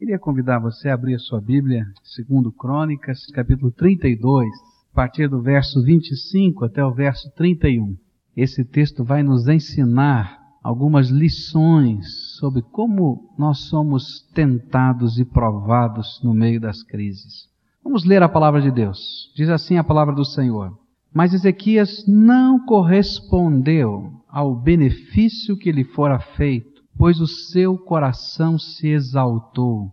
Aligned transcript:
Queria 0.00 0.18
convidar 0.18 0.58
você 0.58 0.88
a 0.88 0.94
abrir 0.94 1.16
a 1.16 1.18
sua 1.18 1.42
Bíblia, 1.42 1.84
segundo 2.02 2.50
Crônicas, 2.50 3.26
capítulo 3.34 3.70
32, 3.70 4.48
a 4.90 4.94
partir 4.94 5.28
do 5.28 5.42
verso 5.42 5.84
25 5.84 6.64
até 6.64 6.82
o 6.82 6.90
verso 6.90 7.30
31. 7.36 7.98
Esse 8.34 8.64
texto 8.64 9.04
vai 9.04 9.22
nos 9.22 9.46
ensinar 9.46 10.40
algumas 10.64 11.10
lições 11.10 12.06
sobre 12.38 12.62
como 12.62 13.30
nós 13.38 13.68
somos 13.68 14.26
tentados 14.32 15.18
e 15.18 15.24
provados 15.26 16.18
no 16.24 16.32
meio 16.32 16.58
das 16.58 16.82
crises. 16.82 17.46
Vamos 17.84 18.02
ler 18.02 18.22
a 18.22 18.28
palavra 18.28 18.62
de 18.62 18.70
Deus. 18.70 19.30
Diz 19.36 19.50
assim 19.50 19.76
a 19.76 19.84
palavra 19.84 20.14
do 20.14 20.24
Senhor. 20.24 20.78
Mas 21.12 21.34
Ezequias 21.34 22.06
não 22.08 22.64
correspondeu 22.64 24.10
ao 24.26 24.56
benefício 24.56 25.58
que 25.58 25.70
lhe 25.70 25.84
fora 25.84 26.18
feito 26.18 26.69
pois 27.00 27.18
o 27.18 27.26
seu 27.26 27.78
coração 27.78 28.58
se 28.58 28.88
exaltou, 28.88 29.90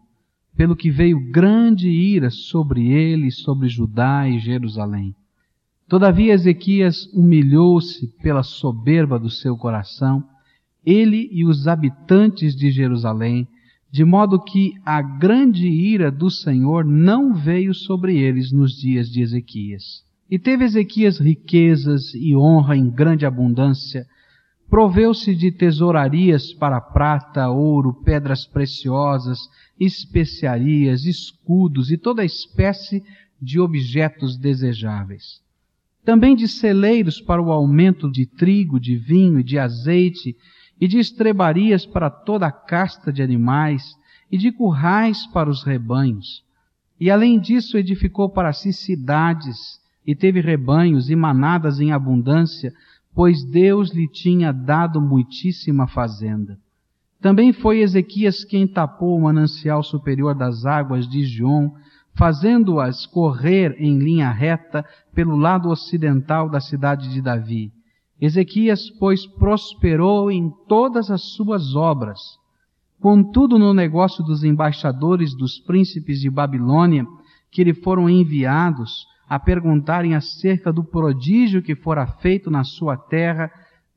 pelo 0.58 0.76
que 0.76 0.92
veio 0.92 1.32
grande 1.32 1.88
ira 1.88 2.30
sobre 2.30 2.92
ele, 2.92 3.32
sobre 3.32 3.70
Judá 3.70 4.28
e 4.28 4.40
Jerusalém. 4.40 5.16
Todavia 5.88 6.34
Ezequias 6.34 7.06
humilhou-se 7.14 8.08
pela 8.22 8.44
soberba 8.44 9.18
do 9.18 9.30
seu 9.30 9.56
coração, 9.56 10.22
ele 10.86 11.30
e 11.32 11.46
os 11.46 11.66
habitantes 11.66 12.54
de 12.54 12.70
Jerusalém, 12.72 13.48
de 13.90 14.04
modo 14.04 14.38
que 14.38 14.74
a 14.86 15.02
grande 15.02 15.66
ira 15.66 16.12
do 16.12 16.30
Senhor 16.30 16.84
não 16.84 17.34
veio 17.34 17.74
sobre 17.74 18.18
eles 18.18 18.52
nos 18.52 18.74
dias 18.74 19.10
de 19.10 19.22
Ezequias. 19.22 20.04
E 20.30 20.38
teve 20.38 20.66
Ezequias 20.66 21.20
riquezas 21.20 22.14
e 22.14 22.36
honra 22.36 22.76
em 22.76 22.90
grande 22.90 23.26
abundância, 23.26 24.06
Proveu-se 24.70 25.34
de 25.34 25.52
tesourarias 25.52 26.54
para 26.54 26.82
prata, 26.82 27.50
ouro, 27.50 27.94
pedras 28.04 28.46
preciosas, 28.46 29.40
especiarias, 29.80 31.06
escudos 31.06 31.90
e 31.92 31.98
toda 31.98 32.26
espécie 32.26 33.04
de 33.42 33.60
objetos 33.60 34.38
desejáveis. 34.38 35.42
Também 36.04 36.36
de 36.36 36.48
celeiros 36.48 37.22
para 37.22 37.42
o 37.42 37.52
aumento 37.52 38.12
de 38.12 38.26
trigo, 38.26 38.80
de 38.80 38.96
vinho 38.98 39.40
e 39.40 39.44
de 39.44 39.58
azeite, 39.58 40.36
e 40.80 40.88
de 40.88 41.00
estrebarias 41.00 41.86
para 41.86 42.10
toda 42.10 42.48
a 42.48 42.52
casta 42.52 43.12
de 43.12 43.22
animais, 43.22 43.96
e 44.32 44.38
de 44.38 44.52
currais 44.52 45.26
para 45.28 45.50
os 45.50 45.64
rebanhos. 45.64 46.44
E 47.00 47.10
além 47.10 47.40
disso 47.40 47.78
edificou 47.78 48.30
para 48.30 48.52
si 48.52 48.74
cidades, 48.74 49.80
e 50.06 50.16
teve 50.16 50.40
rebanhos 50.40 51.10
e 51.10 51.16
manadas 51.16 51.80
em 51.80 51.92
abundância, 51.92 52.74
pois 53.18 53.44
Deus 53.44 53.92
lhe 53.96 54.08
tinha 54.08 54.54
dado 54.54 55.02
muitíssima 55.02 55.88
fazenda. 55.88 56.56
Também 57.20 57.52
foi 57.52 57.80
Ezequias 57.80 58.44
quem 58.44 58.68
tapou 58.68 59.18
o 59.18 59.22
manancial 59.24 59.82
superior 59.82 60.36
das 60.36 60.68
águas 60.68 61.08
de 61.10 61.26
Gion, 61.26 61.72
fazendo-as 62.16 63.08
correr 63.08 63.76
em 63.80 63.98
linha 63.98 64.30
reta 64.30 64.86
pelo 65.16 65.36
lado 65.36 65.68
ocidental 65.70 66.48
da 66.48 66.60
cidade 66.60 67.12
de 67.12 67.20
Davi. 67.20 67.72
Ezequias, 68.22 68.88
pois, 69.00 69.26
prosperou 69.26 70.30
em 70.30 70.52
todas 70.68 71.10
as 71.10 71.24
suas 71.34 71.74
obras. 71.74 72.20
Contudo, 73.02 73.58
no 73.58 73.74
negócio 73.74 74.24
dos 74.24 74.44
embaixadores 74.44 75.36
dos 75.36 75.58
príncipes 75.58 76.20
de 76.20 76.30
Babilônia, 76.30 77.04
que 77.52 77.64
lhe 77.64 77.74
foram 77.74 78.08
enviados, 78.08 79.08
a 79.28 79.38
perguntarem 79.40 80.16
acerca 80.16 80.72
do 80.72 80.84
prodígio 80.84 81.62
que 81.62 81.76
fora 81.76 82.08
feito 82.08 82.50
na 82.50 82.64
sua 82.64 82.96
terra, 82.96 83.52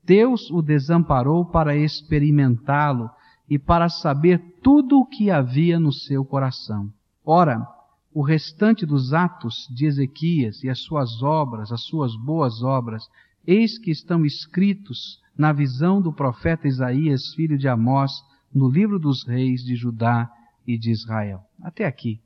Deus 0.05 0.51
o 0.51 0.61
desamparou 0.61 1.45
para 1.45 1.77
experimentá-lo 1.77 3.09
e 3.49 3.59
para 3.59 3.89
saber 3.89 4.41
tudo 4.63 4.99
o 4.99 5.07
que 5.07 5.31
havia 5.31 5.79
no 5.79 5.93
seu 5.93 6.25
coração. 6.25 6.89
Ora, 7.25 7.65
o 8.13 8.23
restante 8.23 8.85
dos 8.85 9.13
atos 9.13 9.69
de 9.75 9.87
Ezequias 9.87 10.65
e 10.65 10.69
as 10.69 10.81
suas 10.81 11.23
obras, 11.23 11.71
as 11.71 11.83
suas 11.85 12.17
boas 12.17 12.63
obras, 12.63 13.05
eis 13.47 13.79
que 13.79 13.91
estão 13.91 14.25
escritos 14.25 15.21
na 15.37 15.53
visão 15.53 16.03
do 16.03 16.13
profeta 16.13 16.67
Isaías, 16.67 17.33
filho 17.35 17.57
de 17.57 17.69
Amós, 17.69 18.13
no 18.53 18.69
livro 18.69 18.99
dos 18.99 19.25
reis 19.27 19.63
de 19.63 19.77
Judá 19.77 20.29
e 20.67 20.77
de 20.77 20.91
Israel. 20.91 21.41
Até 21.63 21.85
aqui. 21.85 22.21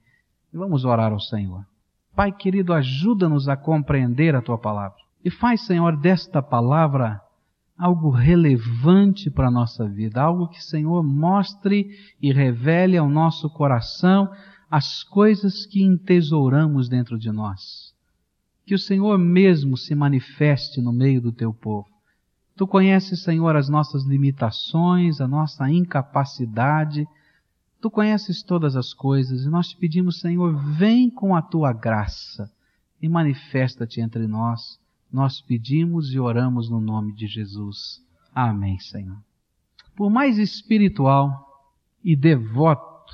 Vamos 0.53 0.84
orar 0.84 1.12
ao 1.12 1.21
Senhor. 1.21 1.67
Pai 2.15 2.31
querido, 2.31 2.73
ajuda-nos 2.73 3.49
a 3.49 3.57
compreender 3.57 4.35
a 4.37 4.43
tua 4.43 4.57
palavra. 4.57 4.99
E 5.25 5.31
faz, 5.31 5.63
Senhor, 5.63 5.97
desta 5.97 6.43
palavra 6.43 7.21
algo 7.77 8.11
relevante 8.11 9.31
para 9.31 9.49
a 9.49 9.51
nossa 9.51 9.89
vida, 9.89 10.23
algo 10.23 10.49
que, 10.49 10.63
Senhor, 10.63 11.03
mostre 11.03 11.91
e 12.23 12.33
revele 12.33 12.97
ao 12.97 13.09
nosso 13.09 13.51
coração 13.51 14.31
as 14.71 15.03
coisas 15.03 15.67
que 15.67 15.83
entesouramos 15.83 16.89
dentro 16.89 17.19
de 17.19 17.33
nós. 17.33 17.93
Que 18.65 18.75
o 18.75 18.79
Senhor 18.79 19.19
mesmo 19.19 19.77
se 19.77 19.95
manifeste 19.95 20.81
no 20.81 20.93
meio 20.93 21.21
do 21.21 21.33
teu 21.33 21.53
povo. 21.53 21.89
Tu 22.57 22.67
conheces, 22.67 23.23
Senhor, 23.23 23.57
as 23.57 23.69
nossas 23.69 24.05
limitações, 24.05 25.21
a 25.21 25.27
nossa 25.27 25.69
incapacidade, 25.69 27.07
Tu 27.84 27.91
conheces 27.91 28.43
todas 28.43 28.77
as 28.77 28.95
coisas 28.95 29.45
e 29.45 29.50
nós 29.50 29.69
te 29.69 29.77
pedimos, 29.77 30.21
Senhor, 30.21 30.56
vem 30.75 31.11
com 31.11 31.37
a 31.37 31.43
tua 31.43 31.71
graça 31.71 32.50
e 32.99 33.06
manifesta-te 33.06 34.00
entre 34.00 34.27
nós. 34.27 34.81
Nós 35.12 35.43
pedimos 35.43 36.11
e 36.11 36.19
oramos 36.19 36.71
no 36.71 36.81
nome 36.81 37.12
de 37.12 37.27
Jesus. 37.27 38.03
Amém, 38.34 38.78
Senhor. 38.78 39.19
Por 39.94 40.09
mais 40.09 40.39
espiritual 40.39 41.47
e 42.03 42.17
devoto 42.17 43.12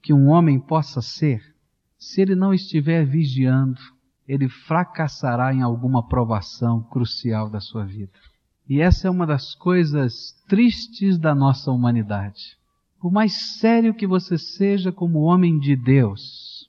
que 0.00 0.14
um 0.14 0.28
homem 0.28 0.58
possa 0.58 1.02
ser, 1.02 1.54
se 1.98 2.22
ele 2.22 2.34
não 2.34 2.54
estiver 2.54 3.04
vigiando, 3.04 3.82
ele 4.26 4.48
fracassará 4.48 5.52
em 5.52 5.60
alguma 5.60 6.08
provação 6.08 6.82
crucial 6.84 7.50
da 7.50 7.60
sua 7.60 7.84
vida. 7.84 8.12
E 8.66 8.80
essa 8.80 9.08
é 9.08 9.10
uma 9.10 9.26
das 9.26 9.54
coisas 9.54 10.32
tristes 10.48 11.18
da 11.18 11.34
nossa 11.34 11.70
humanidade. 11.70 12.56
Por 13.06 13.12
mais 13.12 13.60
sério 13.60 13.94
que 13.94 14.04
você 14.04 14.36
seja 14.36 14.90
como 14.90 15.20
homem 15.20 15.60
de 15.60 15.76
Deus, 15.76 16.68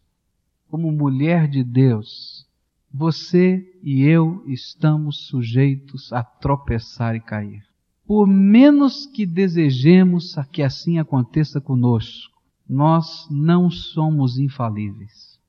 como 0.70 0.92
mulher 0.92 1.48
de 1.48 1.64
Deus, 1.64 2.46
você 2.94 3.68
e 3.82 4.04
eu 4.04 4.44
estamos 4.46 5.26
sujeitos 5.26 6.14
a 6.14 6.22
tropeçar 6.22 7.16
e 7.16 7.20
cair. 7.20 7.64
Por 8.06 8.28
menos 8.28 9.08
que 9.08 9.26
desejemos 9.26 10.36
que 10.52 10.62
assim 10.62 11.00
aconteça 11.00 11.60
conosco, 11.60 12.40
nós 12.70 13.28
não 13.32 13.72
somos 13.72 14.38
infalíveis. 14.38 15.40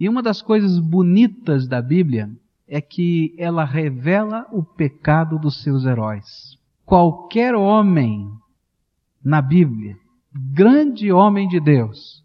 E 0.00 0.08
uma 0.08 0.20
das 0.20 0.42
coisas 0.42 0.80
bonitas 0.80 1.68
da 1.68 1.80
Bíblia 1.80 2.28
é 2.66 2.80
que 2.80 3.36
ela 3.38 3.64
revela 3.64 4.48
o 4.50 4.64
pecado 4.64 5.38
dos 5.38 5.62
seus 5.62 5.84
heróis. 5.84 6.58
Qualquer 6.84 7.54
homem 7.54 8.28
na 9.22 9.40
Bíblia, 9.40 9.96
grande 10.34 11.10
homem 11.12 11.48
de 11.48 11.60
Deus, 11.60 12.22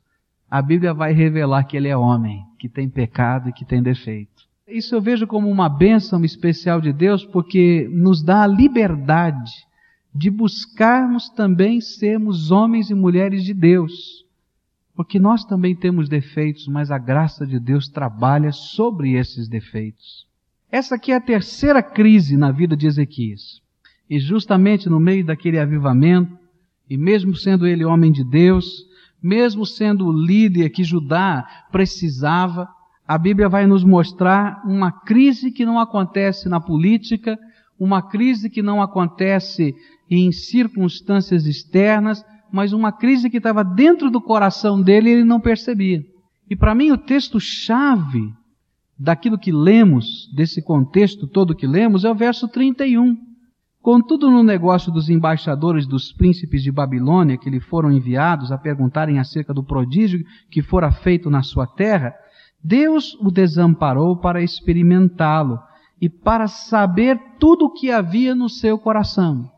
a 0.49 0.61
Bíblia 0.61 0.93
vai 0.93 1.13
revelar 1.13 1.63
que 1.63 1.75
ele 1.77 1.87
é 1.87 1.97
homem, 1.97 2.43
que 2.59 2.69
tem 2.69 2.89
pecado 2.89 3.49
e 3.49 3.53
que 3.53 3.65
tem 3.65 3.81
defeito. 3.81 4.43
Isso 4.67 4.95
eu 4.95 5.01
vejo 5.01 5.27
como 5.27 5.49
uma 5.49 5.67
bênção 5.67 6.23
especial 6.23 6.79
de 6.79 6.93
Deus, 6.93 7.25
porque 7.25 7.89
nos 7.91 8.23
dá 8.23 8.43
a 8.43 8.47
liberdade 8.47 9.51
de 10.13 10.29
buscarmos 10.29 11.29
também 11.29 11.81
sermos 11.81 12.51
homens 12.51 12.89
e 12.89 12.93
mulheres 12.93 13.43
de 13.43 13.53
Deus. 13.53 14.23
Porque 14.95 15.19
nós 15.19 15.43
também 15.43 15.75
temos 15.75 16.07
defeitos, 16.07 16.67
mas 16.67 16.91
a 16.91 16.97
graça 16.97 17.47
de 17.47 17.59
Deus 17.59 17.87
trabalha 17.87 18.51
sobre 18.51 19.13
esses 19.13 19.47
defeitos. 19.47 20.27
Essa 20.71 20.95
aqui 20.95 21.11
é 21.11 21.15
a 21.15 21.21
terceira 21.21 21.81
crise 21.81 22.37
na 22.37 22.51
vida 22.51 22.77
de 22.77 22.85
Ezequias. 22.85 23.61
E 24.09 24.19
justamente 24.19 24.87
no 24.87 24.99
meio 24.99 25.25
daquele 25.25 25.57
avivamento, 25.57 26.37
e 26.89 26.97
mesmo 26.97 27.35
sendo 27.35 27.65
ele 27.65 27.85
homem 27.85 28.11
de 28.11 28.23
Deus, 28.23 28.85
mesmo 29.21 29.65
sendo 29.65 30.07
o 30.07 30.11
líder 30.11 30.69
que 30.69 30.83
Judá 30.83 31.47
precisava, 31.71 32.67
a 33.07 33.17
Bíblia 33.17 33.49
vai 33.49 33.65
nos 33.65 33.83
mostrar 33.83 34.61
uma 34.65 34.91
crise 34.91 35.51
que 35.51 35.65
não 35.65 35.79
acontece 35.79 36.49
na 36.49 36.59
política, 36.59 37.37
uma 37.79 38.01
crise 38.01 38.49
que 38.49 38.61
não 38.61 38.81
acontece 38.81 39.75
em 40.09 40.31
circunstâncias 40.31 41.45
externas, 41.45 42.23
mas 42.51 42.71
uma 42.71 42.91
crise 42.91 43.29
que 43.29 43.37
estava 43.37 43.63
dentro 43.63 44.11
do 44.11 44.21
coração 44.21 44.81
dele 44.81 45.09
e 45.09 45.13
ele 45.13 45.23
não 45.23 45.39
percebia. 45.39 46.05
E 46.49 46.55
para 46.55 46.75
mim 46.75 46.91
o 46.91 46.97
texto-chave 46.97 48.33
daquilo 48.97 49.39
que 49.39 49.51
lemos, 49.51 50.29
desse 50.35 50.61
contexto 50.61 51.27
todo 51.27 51.55
que 51.55 51.65
lemos, 51.65 52.05
é 52.05 52.11
o 52.11 52.15
verso 52.15 52.47
31. 52.47 53.17
Contudo, 53.83 54.31
no 54.31 54.41
negócio 54.43 54.89
dos 54.89 55.09
embaixadores 55.09 55.85
dos 55.85 56.13
príncipes 56.13 56.63
de 56.63 56.71
Babilônia, 56.71 57.37
que 57.37 57.49
lhe 57.49 57.59
foram 57.59 57.91
enviados 57.91 58.49
a 58.49 58.57
perguntarem 58.57 59.19
acerca 59.19 59.53
do 59.53 59.61
prodígio 59.61 60.25
que 60.49 60.61
fora 60.61 60.89
feito 60.89 61.29
na 61.29 61.43
sua 61.43 61.67
terra, 61.67 62.15
Deus 62.63 63.13
o 63.15 63.29
desamparou 63.29 64.15
para 64.15 64.41
experimentá-lo 64.41 65.59
e 65.99 66.07
para 66.07 66.47
saber 66.47 67.19
tudo 67.37 67.65
o 67.65 67.73
que 67.73 67.91
havia 67.91 68.33
no 68.33 68.47
seu 68.47 68.79
coração. 68.79 69.51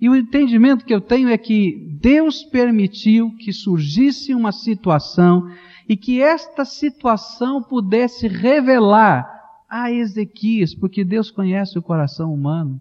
E 0.00 0.08
o 0.08 0.14
entendimento 0.14 0.84
que 0.84 0.94
eu 0.94 1.00
tenho 1.00 1.28
é 1.28 1.36
que 1.36 1.98
Deus 2.00 2.44
permitiu 2.44 3.34
que 3.38 3.52
surgisse 3.52 4.32
uma 4.32 4.52
situação 4.52 5.50
e 5.88 5.96
que 5.96 6.22
esta 6.22 6.64
situação 6.64 7.60
pudesse 7.60 8.28
revelar 8.28 9.28
a 9.68 9.90
Ezequias, 9.90 10.72
porque 10.72 11.04
Deus 11.04 11.28
conhece 11.28 11.76
o 11.76 11.82
coração 11.82 12.32
humano, 12.32 12.80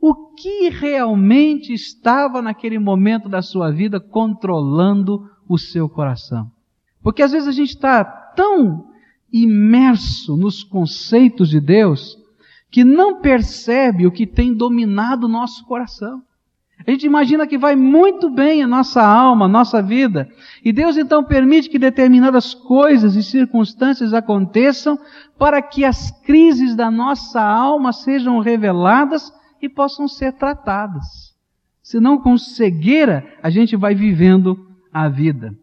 o 0.00 0.34
que 0.34 0.68
realmente 0.68 1.72
estava 1.72 2.42
naquele 2.42 2.78
momento 2.78 3.28
da 3.28 3.40
sua 3.40 3.70
vida 3.70 3.98
controlando 3.98 5.30
o 5.48 5.58
seu 5.58 5.88
coração. 5.88 6.50
Porque 7.02 7.22
às 7.22 7.32
vezes 7.32 7.48
a 7.48 7.52
gente 7.52 7.70
está 7.70 8.04
tão 8.04 8.88
imerso 9.32 10.36
nos 10.36 10.62
conceitos 10.62 11.48
de 11.48 11.60
Deus 11.60 12.16
que 12.70 12.84
não 12.84 13.20
percebe 13.20 14.06
o 14.06 14.10
que 14.10 14.26
tem 14.26 14.52
dominado 14.52 15.26
o 15.26 15.28
nosso 15.28 15.64
coração. 15.64 16.22
A 16.86 16.90
gente 16.90 17.06
imagina 17.06 17.46
que 17.46 17.56
vai 17.56 17.76
muito 17.76 18.28
bem 18.28 18.62
a 18.62 18.66
nossa 18.66 19.02
alma, 19.02 19.46
a 19.46 19.48
nossa 19.48 19.80
vida, 19.80 20.28
e 20.62 20.72
Deus 20.72 20.96
então 20.96 21.24
permite 21.24 21.68
que 21.68 21.78
determinadas 21.78 22.52
coisas 22.52 23.16
e 23.16 23.22
circunstâncias 23.22 24.12
aconteçam 24.12 24.98
para 25.38 25.62
que 25.62 25.84
as 25.84 26.10
crises 26.22 26.74
da 26.74 26.90
nossa 26.90 27.40
alma 27.40 27.92
sejam 27.92 28.38
reveladas 28.40 29.32
e 29.64 29.68
possam 29.68 30.06
ser 30.06 30.32
tratadas. 30.34 31.34
Senão, 31.82 32.18
com 32.18 32.36
cegueira, 32.36 33.26
a 33.42 33.50
gente 33.50 33.76
vai 33.76 33.94
vivendo 33.94 34.68
a 34.92 35.08
vida. 35.08 35.56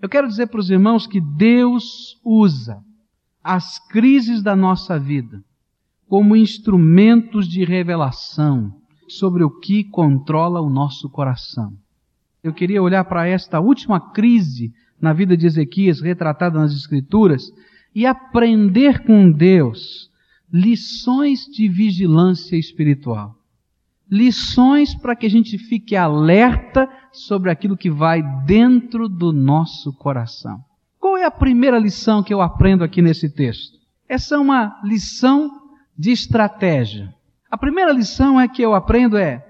Eu 0.00 0.08
quero 0.08 0.28
dizer 0.28 0.48
para 0.48 0.60
os 0.60 0.70
irmãos 0.70 1.06
que 1.06 1.20
Deus 1.20 2.20
usa 2.24 2.82
as 3.42 3.78
crises 3.88 4.42
da 4.42 4.56
nossa 4.56 4.98
vida 4.98 5.42
como 6.08 6.36
instrumentos 6.36 7.48
de 7.48 7.64
revelação 7.64 8.74
sobre 9.08 9.42
o 9.42 9.50
que 9.50 9.84
controla 9.84 10.60
o 10.60 10.70
nosso 10.70 11.08
coração. 11.08 11.72
Eu 12.42 12.52
queria 12.52 12.82
olhar 12.82 13.04
para 13.04 13.26
esta 13.26 13.60
última 13.60 14.12
crise 14.12 14.72
na 15.00 15.12
vida 15.12 15.36
de 15.36 15.46
Ezequias, 15.46 16.00
retratada 16.00 16.58
nas 16.58 16.72
Escrituras, 16.72 17.50
e 17.94 18.04
aprender 18.04 19.04
com 19.04 19.30
Deus 19.30 20.10
lições 20.52 21.46
de 21.46 21.68
vigilância 21.68 22.56
espiritual. 22.56 23.36
Lições 24.10 24.94
para 24.94 25.16
que 25.16 25.26
a 25.26 25.30
gente 25.30 25.56
fique 25.58 25.96
alerta 25.96 26.88
sobre 27.12 27.50
aquilo 27.50 27.76
que 27.76 27.90
vai 27.90 28.22
dentro 28.44 29.08
do 29.08 29.32
nosso 29.32 29.92
coração. 29.94 30.62
Qual 31.00 31.16
é 31.16 31.24
a 31.24 31.30
primeira 31.30 31.78
lição 31.78 32.22
que 32.22 32.32
eu 32.32 32.40
aprendo 32.40 32.84
aqui 32.84 33.00
nesse 33.02 33.28
texto? 33.28 33.78
Essa 34.08 34.36
é 34.36 34.38
uma 34.38 34.80
lição 34.84 35.50
de 35.96 36.10
estratégia. 36.10 37.14
A 37.50 37.56
primeira 37.56 37.92
lição 37.92 38.40
é 38.40 38.48
que 38.48 38.62
eu 38.62 38.74
aprendo 38.74 39.16
é: 39.16 39.44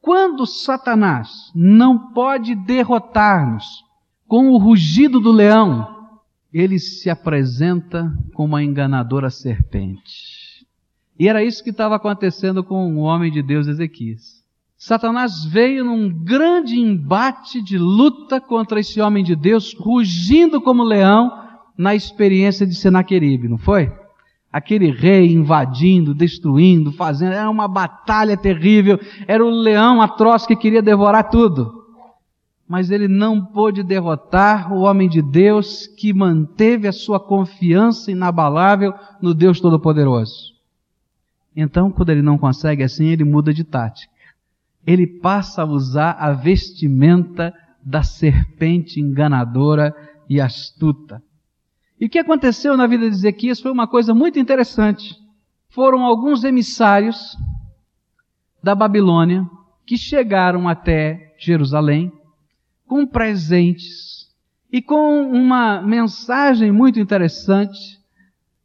quando 0.00 0.46
Satanás 0.46 1.50
não 1.54 2.12
pode 2.12 2.54
derrotar-nos 2.54 3.84
com 4.26 4.50
o 4.50 4.58
rugido 4.58 5.20
do 5.20 5.32
leão, 5.32 6.08
ele 6.52 6.78
se 6.78 7.10
apresenta 7.10 8.12
como 8.34 8.54
uma 8.54 8.62
enganadora 8.62 9.30
serpente. 9.30 10.45
E 11.18 11.28
era 11.28 11.42
isso 11.42 11.62
que 11.64 11.70
estava 11.70 11.96
acontecendo 11.96 12.62
com 12.62 12.94
o 12.96 13.00
homem 13.00 13.30
de 13.32 13.42
Deus 13.42 13.66
Ezequias. 13.66 14.44
Satanás 14.76 15.44
veio 15.44 15.84
num 15.84 16.08
grande 16.08 16.78
embate 16.78 17.62
de 17.62 17.78
luta 17.78 18.40
contra 18.40 18.80
esse 18.80 19.00
homem 19.00 19.24
de 19.24 19.34
Deus, 19.34 19.74
rugindo 19.78 20.60
como 20.60 20.82
leão 20.82 21.32
na 21.76 21.94
experiência 21.94 22.66
de 22.66 22.74
Senaqueribe, 22.74 23.48
não 23.48 23.58
foi? 23.58 23.90
aquele 24.56 24.90
rei 24.90 25.34
invadindo, 25.34 26.14
destruindo, 26.14 26.90
fazendo, 26.90 27.34
era 27.34 27.50
uma 27.50 27.68
batalha 27.68 28.38
terrível, 28.38 28.98
era 29.28 29.44
o 29.44 29.50
leão 29.50 30.00
atroz 30.00 30.46
que 30.46 30.56
queria 30.56 30.80
devorar 30.80 31.28
tudo. 31.28 31.84
Mas 32.66 32.90
ele 32.90 33.06
não 33.06 33.44
pôde 33.44 33.82
derrotar 33.82 34.72
o 34.72 34.80
homem 34.80 35.10
de 35.10 35.20
Deus 35.20 35.86
que 35.86 36.10
manteve 36.14 36.88
a 36.88 36.92
sua 36.92 37.20
confiança 37.20 38.10
inabalável 38.10 38.94
no 39.20 39.34
Deus 39.34 39.60
Todo-Poderoso. 39.60 40.55
Então, 41.56 41.90
quando 41.90 42.10
ele 42.10 42.20
não 42.20 42.36
consegue 42.36 42.82
assim, 42.82 43.06
ele 43.06 43.24
muda 43.24 43.52
de 43.54 43.64
tática. 43.64 44.12
Ele 44.86 45.06
passa 45.06 45.62
a 45.62 45.64
usar 45.64 46.12
a 46.12 46.32
vestimenta 46.32 47.54
da 47.82 48.02
serpente 48.02 49.00
enganadora 49.00 49.94
e 50.28 50.40
astuta. 50.40 51.22
E 51.98 52.06
o 52.06 52.10
que 52.10 52.18
aconteceu 52.18 52.76
na 52.76 52.86
vida 52.86 53.08
de 53.08 53.16
Ezequias 53.16 53.58
foi 53.58 53.72
uma 53.72 53.86
coisa 53.86 54.12
muito 54.12 54.38
interessante. 54.38 55.16
Foram 55.70 56.04
alguns 56.04 56.44
emissários 56.44 57.36
da 58.62 58.74
Babilônia 58.74 59.48
que 59.86 59.96
chegaram 59.96 60.68
até 60.68 61.34
Jerusalém 61.38 62.12
com 62.86 63.06
presentes 63.06 64.28
e 64.70 64.82
com 64.82 65.22
uma 65.22 65.80
mensagem 65.80 66.70
muito 66.70 67.00
interessante 67.00 67.98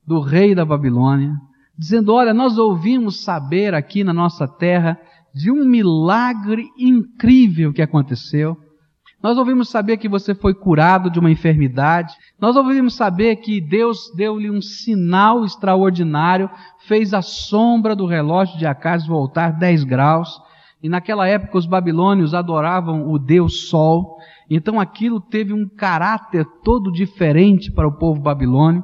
do 0.05 0.19
rei 0.19 0.53
da 0.53 0.65
Babilônia, 0.65 1.35
dizendo: 1.77 2.13
Olha, 2.13 2.33
nós 2.33 2.57
ouvimos 2.57 3.23
saber 3.23 3.73
aqui 3.73 4.03
na 4.03 4.13
nossa 4.13 4.47
terra 4.47 5.00
de 5.33 5.51
um 5.51 5.65
milagre 5.65 6.68
incrível 6.77 7.71
que 7.73 7.81
aconteceu. 7.81 8.57
Nós 9.21 9.38
ouvimos 9.38 9.69
saber 9.69 9.97
que 9.97 10.09
você 10.09 10.33
foi 10.33 10.53
curado 10.53 11.09
de 11.12 11.19
uma 11.19 11.29
enfermidade. 11.29 12.15
Nós 12.39 12.56
ouvimos 12.56 12.95
saber 12.95 13.35
que 13.35 13.62
Deus 13.62 14.12
deu-lhe 14.15 14.50
um 14.50 14.62
sinal 14.62 15.45
extraordinário, 15.45 16.50
fez 16.88 17.13
a 17.13 17.21
sombra 17.21 17.95
do 17.95 18.07
relógio 18.07 18.57
de 18.57 18.65
Acas 18.65 19.06
voltar 19.06 19.51
10 19.51 19.83
graus. 19.83 20.41
E 20.81 20.89
naquela 20.89 21.27
época 21.27 21.59
os 21.59 21.68
babilônios 21.68 22.33
adoravam 22.33 23.12
o 23.12 23.19
Deus 23.19 23.69
Sol. 23.69 24.18
Então 24.50 24.79
aquilo 24.79 25.21
teve 25.21 25.53
um 25.53 25.69
caráter 25.69 26.44
todo 26.63 26.91
diferente 26.91 27.71
para 27.71 27.88
o 27.88 27.97
povo 27.97 28.19
babilônio. 28.19 28.83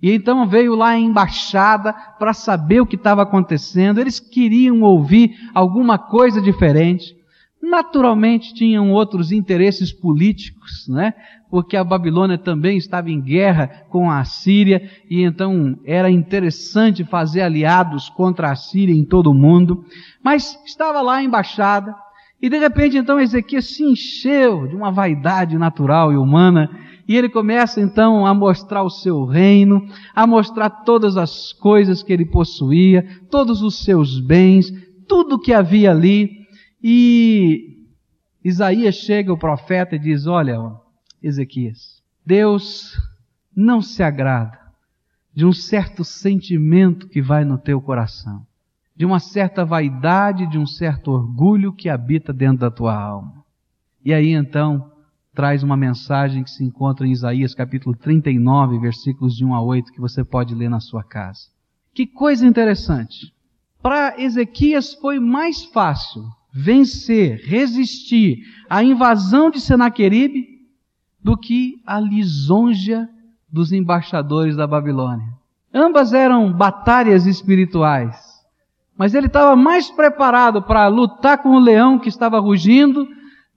E 0.00 0.12
então 0.12 0.46
veio 0.46 0.74
lá 0.74 0.90
a 0.90 0.98
embaixada 0.98 1.92
para 2.18 2.32
saber 2.32 2.80
o 2.80 2.86
que 2.86 2.96
estava 2.96 3.22
acontecendo. 3.22 4.00
Eles 4.00 4.20
queriam 4.20 4.82
ouvir 4.82 5.34
alguma 5.52 5.98
coisa 5.98 6.40
diferente. 6.40 7.16
Naturalmente 7.60 8.54
tinham 8.54 8.92
outros 8.92 9.32
interesses 9.32 9.92
políticos, 9.92 10.86
né? 10.88 11.12
Porque 11.50 11.76
a 11.76 11.82
Babilônia 11.82 12.38
também 12.38 12.76
estava 12.76 13.10
em 13.10 13.20
guerra 13.20 13.86
com 13.90 14.08
a 14.08 14.24
Síria 14.24 14.88
e 15.10 15.22
então 15.22 15.76
era 15.84 16.08
interessante 16.08 17.04
fazer 17.04 17.40
aliados 17.40 18.08
contra 18.08 18.52
a 18.52 18.56
Síria 18.56 18.94
em 18.94 19.04
todo 19.04 19.30
o 19.30 19.34
mundo. 19.34 19.84
Mas 20.22 20.56
estava 20.64 21.00
lá 21.00 21.16
a 21.16 21.24
embaixada 21.24 21.92
e 22.40 22.48
de 22.48 22.58
repente 22.58 22.96
então 22.96 23.18
Ezequias 23.18 23.74
se 23.74 23.82
encheu 23.82 24.68
de 24.68 24.76
uma 24.76 24.92
vaidade 24.92 25.58
natural 25.58 26.12
e 26.12 26.16
humana 26.16 26.70
e 27.08 27.16
ele 27.16 27.30
começa 27.30 27.80
então 27.80 28.26
a 28.26 28.34
mostrar 28.34 28.82
o 28.82 28.90
seu 28.90 29.24
reino, 29.24 29.88
a 30.14 30.26
mostrar 30.26 30.68
todas 30.68 31.16
as 31.16 31.54
coisas 31.54 32.02
que 32.02 32.12
ele 32.12 32.26
possuía, 32.26 33.02
todos 33.30 33.62
os 33.62 33.82
seus 33.82 34.20
bens, 34.20 34.70
tudo 35.08 35.38
que 35.38 35.54
havia 35.54 35.90
ali. 35.90 36.46
E 36.84 37.78
Isaías 38.44 38.96
chega, 38.96 39.32
o 39.32 39.38
profeta, 39.38 39.96
e 39.96 39.98
diz: 39.98 40.26
Olha, 40.26 40.58
Ezequias, 41.22 42.02
Deus 42.26 42.94
não 43.56 43.80
se 43.80 44.02
agrada 44.02 44.58
de 45.34 45.46
um 45.46 45.52
certo 45.52 46.04
sentimento 46.04 47.08
que 47.08 47.22
vai 47.22 47.42
no 47.42 47.56
teu 47.56 47.80
coração, 47.80 48.46
de 48.94 49.06
uma 49.06 49.18
certa 49.18 49.64
vaidade, 49.64 50.46
de 50.46 50.58
um 50.58 50.66
certo 50.66 51.10
orgulho 51.10 51.72
que 51.72 51.88
habita 51.88 52.34
dentro 52.34 52.58
da 52.58 52.70
tua 52.70 52.94
alma. 52.94 53.42
E 54.04 54.12
aí 54.12 54.32
então 54.32 54.92
traz 55.38 55.62
uma 55.62 55.76
mensagem 55.76 56.42
que 56.42 56.50
se 56.50 56.64
encontra 56.64 57.06
em 57.06 57.12
Isaías 57.12 57.54
capítulo 57.54 57.94
39, 57.94 58.76
versículos 58.80 59.36
de 59.36 59.44
1 59.44 59.54
a 59.54 59.62
8, 59.62 59.92
que 59.92 60.00
você 60.00 60.24
pode 60.24 60.52
ler 60.52 60.68
na 60.68 60.80
sua 60.80 61.04
casa. 61.04 61.42
Que 61.94 62.08
coisa 62.08 62.44
interessante. 62.44 63.32
Para 63.80 64.20
Ezequias 64.20 64.94
foi 64.94 65.20
mais 65.20 65.64
fácil 65.66 66.24
vencer, 66.52 67.40
resistir 67.44 68.40
à 68.68 68.82
invasão 68.82 69.48
de 69.48 69.60
Senaqueribe 69.60 70.44
do 71.22 71.36
que 71.36 71.80
a 71.86 72.00
lisonja 72.00 73.08
dos 73.48 73.70
embaixadores 73.70 74.56
da 74.56 74.66
Babilônia. 74.66 75.28
Ambas 75.72 76.12
eram 76.12 76.52
batalhas 76.52 77.26
espirituais, 77.26 78.16
mas 78.96 79.14
ele 79.14 79.28
estava 79.28 79.54
mais 79.54 79.88
preparado 79.88 80.60
para 80.60 80.88
lutar 80.88 81.38
com 81.38 81.50
o 81.50 81.60
leão 81.60 81.96
que 81.96 82.08
estava 82.08 82.40
rugindo 82.40 83.06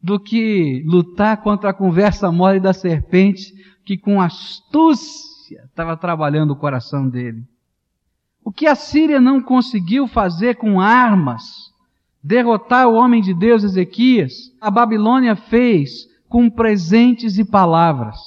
do 0.02 0.20
que 0.20 0.84
lutar 0.86 1.38
contra 1.42 1.70
a 1.70 1.74
conversa 1.74 2.32
mole 2.32 2.60
da 2.60 2.74
serpente 2.74 3.54
que 3.86 3.98
com 3.98 4.22
astúcia 4.22 5.64
estava 5.66 5.96
trabalhando 5.98 6.52
o 6.52 6.56
coração 6.56 7.08
dele. 7.08 7.44
O 8.44 8.52
que 8.52 8.66
a 8.66 8.76
Síria 8.76 9.22
não 9.22 9.42
conseguiu 9.42 10.08
fazer 10.08 10.56
com 10.56 10.82
armas, 10.82 11.72
derrotar 12.24 12.88
o 12.88 12.96
homem 12.96 13.22
de 13.22 13.34
Deus 13.34 13.64
Ezequias, 13.64 14.52
a 14.60 14.72
Babilônia 14.72 15.36
fez 15.36 16.10
com 16.28 16.50
presentes 16.50 17.38
e 17.38 17.46
palavras. 17.46 18.18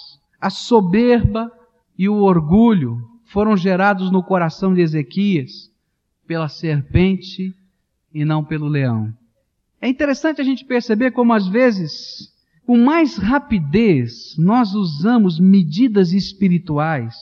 A 0.40 0.50
soberba 0.50 1.50
e 1.98 2.08
o 2.08 2.22
orgulho 2.22 2.98
foram 3.24 3.56
gerados 3.56 4.10
no 4.10 4.22
coração 4.22 4.74
de 4.74 4.80
Ezequias 4.80 5.72
pela 6.26 6.48
serpente 6.48 7.54
e 8.12 8.24
não 8.24 8.44
pelo 8.44 8.68
leão. 8.68 9.12
É 9.84 9.88
interessante 9.88 10.40
a 10.40 10.44
gente 10.44 10.64
perceber 10.64 11.10
como 11.10 11.34
às 11.34 11.46
vezes, 11.46 12.32
com 12.66 12.82
mais 12.82 13.18
rapidez, 13.18 14.34
nós 14.38 14.72
usamos 14.72 15.38
medidas 15.38 16.14
espirituais, 16.14 17.14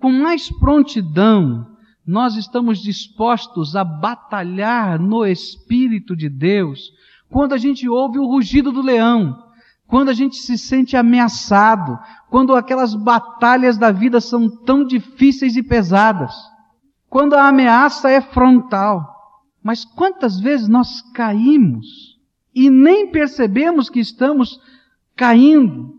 com 0.00 0.10
mais 0.10 0.50
prontidão, 0.58 1.68
nós 2.04 2.34
estamos 2.34 2.80
dispostos 2.82 3.76
a 3.76 3.84
batalhar 3.84 4.98
no 4.98 5.24
Espírito 5.24 6.16
de 6.16 6.28
Deus 6.28 6.90
quando 7.30 7.52
a 7.52 7.56
gente 7.56 7.88
ouve 7.88 8.18
o 8.18 8.26
rugido 8.26 8.72
do 8.72 8.82
leão, 8.82 9.40
quando 9.86 10.08
a 10.08 10.14
gente 10.14 10.34
se 10.34 10.58
sente 10.58 10.96
ameaçado, 10.96 11.96
quando 12.28 12.56
aquelas 12.56 12.92
batalhas 12.92 13.78
da 13.78 13.92
vida 13.92 14.20
são 14.20 14.50
tão 14.50 14.84
difíceis 14.84 15.54
e 15.54 15.62
pesadas, 15.62 16.34
quando 17.08 17.34
a 17.34 17.46
ameaça 17.46 18.10
é 18.10 18.20
frontal. 18.20 19.17
Mas 19.62 19.84
quantas 19.84 20.40
vezes 20.40 20.68
nós 20.68 21.02
caímos 21.12 22.18
e 22.54 22.70
nem 22.70 23.10
percebemos 23.10 23.88
que 23.88 24.00
estamos 24.00 24.60
caindo, 25.14 25.96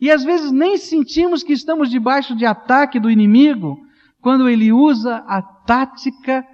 e 0.00 0.10
às 0.10 0.22
vezes 0.22 0.52
nem 0.52 0.76
sentimos 0.76 1.42
que 1.42 1.52
estamos 1.52 1.90
debaixo 1.90 2.36
de 2.36 2.44
ataque 2.44 3.00
do 3.00 3.10
inimigo, 3.10 3.78
quando 4.20 4.48
ele 4.48 4.72
usa 4.72 5.16
a 5.26 5.40
tática 5.40 6.46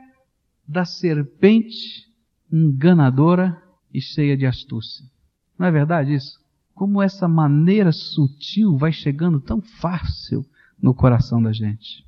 da 0.66 0.84
serpente 0.84 2.06
enganadora 2.52 3.60
e 3.92 4.00
cheia 4.00 4.36
de 4.36 4.46
astúcia. 4.46 5.04
Não 5.58 5.66
é 5.66 5.70
verdade 5.70 6.14
isso? 6.14 6.40
Como 6.74 7.02
essa 7.02 7.28
maneira 7.28 7.92
sutil 7.92 8.76
vai 8.76 8.92
chegando 8.92 9.40
tão 9.40 9.60
fácil 9.60 10.44
no 10.80 10.94
coração 10.94 11.42
da 11.42 11.52
gente. 11.52 12.03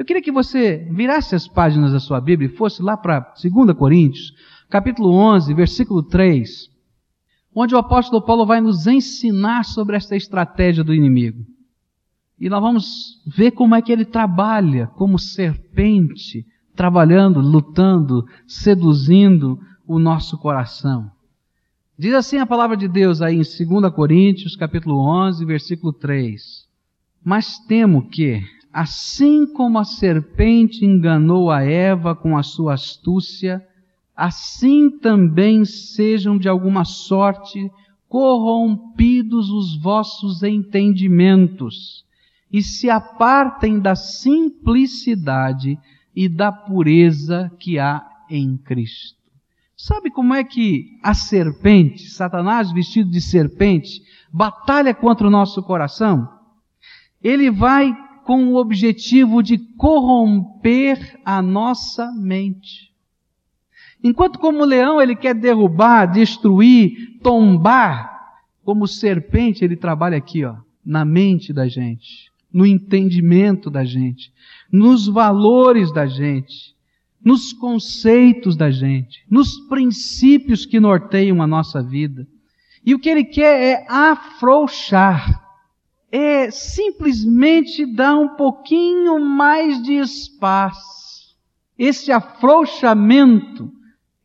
Eu 0.00 0.04
queria 0.06 0.22
que 0.22 0.32
você 0.32 0.88
virasse 0.90 1.34
as 1.34 1.46
páginas 1.46 1.92
da 1.92 2.00
sua 2.00 2.22
Bíblia 2.22 2.48
e 2.48 2.56
fosse 2.56 2.80
lá 2.80 2.96
para 2.96 3.20
2 3.20 3.76
Coríntios, 3.76 4.32
capítulo 4.70 5.12
11, 5.12 5.52
versículo 5.52 6.02
3, 6.02 6.70
onde 7.54 7.74
o 7.74 7.78
apóstolo 7.78 8.22
Paulo 8.22 8.46
vai 8.46 8.62
nos 8.62 8.86
ensinar 8.86 9.62
sobre 9.62 9.98
esta 9.98 10.16
estratégia 10.16 10.82
do 10.82 10.94
inimigo. 10.94 11.44
E 12.38 12.48
nós 12.48 12.62
vamos 12.62 13.22
ver 13.26 13.50
como 13.50 13.74
é 13.74 13.82
que 13.82 13.92
ele 13.92 14.06
trabalha 14.06 14.86
como 14.86 15.18
serpente, 15.18 16.46
trabalhando, 16.74 17.38
lutando, 17.38 18.24
seduzindo 18.46 19.60
o 19.86 19.98
nosso 19.98 20.38
coração. 20.38 21.10
Diz 21.98 22.14
assim 22.14 22.38
a 22.38 22.46
palavra 22.46 22.74
de 22.74 22.88
Deus 22.88 23.20
aí 23.20 23.34
em 23.34 23.42
2 23.42 23.92
Coríntios, 23.92 24.56
capítulo 24.56 24.98
11, 25.26 25.44
versículo 25.44 25.92
3. 25.92 26.66
Mas 27.22 27.58
temo 27.58 28.08
que, 28.08 28.42
assim 28.72 29.46
como 29.46 29.78
a 29.78 29.84
serpente 29.84 30.84
enganou 30.84 31.50
a 31.50 31.62
Eva 31.62 32.14
com 32.14 32.36
a 32.36 32.42
sua 32.42 32.74
astúcia, 32.74 33.66
assim 34.16 34.90
também 34.98 35.64
sejam 35.64 36.38
de 36.38 36.48
alguma 36.48 36.84
sorte 36.84 37.70
corrompidos 38.08 39.50
os 39.50 39.80
vossos 39.80 40.42
entendimentos 40.42 42.04
e 42.52 42.62
se 42.62 42.90
apartem 42.90 43.78
da 43.78 43.94
simplicidade 43.94 45.78
e 46.14 46.28
da 46.28 46.50
pureza 46.50 47.50
que 47.58 47.78
há 47.78 48.04
em 48.28 48.56
Cristo. 48.56 49.20
Sabe 49.76 50.10
como 50.10 50.34
é 50.34 50.44
que 50.44 50.98
a 51.02 51.14
serpente, 51.14 52.10
Satanás 52.10 52.70
vestido 52.70 53.10
de 53.10 53.20
serpente, 53.20 54.02
batalha 54.32 54.92
contra 54.92 55.26
o 55.26 55.30
nosso 55.30 55.62
coração? 55.62 56.28
Ele 57.22 57.50
vai 57.50 57.94
com 58.30 58.52
o 58.52 58.54
objetivo 58.54 59.42
de 59.42 59.58
corromper 59.58 61.18
a 61.24 61.42
nossa 61.42 62.12
mente. 62.12 62.92
Enquanto 64.04 64.38
como 64.38 64.64
leão 64.64 65.02
ele 65.02 65.16
quer 65.16 65.34
derrubar, 65.34 66.06
destruir, 66.06 67.18
tombar, 67.20 68.38
como 68.64 68.86
serpente 68.86 69.64
ele 69.64 69.74
trabalha 69.74 70.16
aqui, 70.16 70.44
ó, 70.44 70.54
na 70.86 71.04
mente 71.04 71.52
da 71.52 71.66
gente 71.66 72.30
no 72.52 72.64
entendimento 72.64 73.68
da 73.68 73.84
gente, 73.84 74.32
nos 74.70 75.08
valores 75.08 75.92
da 75.92 76.06
gente, 76.06 76.72
nos 77.24 77.52
conceitos 77.52 78.54
da 78.54 78.70
gente, 78.70 79.24
nos 79.28 79.58
princípios 79.68 80.64
que 80.64 80.78
norteiam 80.78 81.42
a 81.42 81.48
nossa 81.48 81.82
vida. 81.82 82.28
E 82.86 82.94
o 82.94 82.98
que 83.00 83.08
ele 83.08 83.24
quer 83.24 83.60
é 83.60 83.86
afrouxar, 83.88 85.49
é 86.12 86.50
simplesmente 86.50 87.86
dar 87.86 88.16
um 88.16 88.36
pouquinho 88.36 89.20
mais 89.20 89.82
de 89.82 89.94
espaço. 89.94 91.36
Esse 91.78 92.10
afrouxamento, 92.10 93.70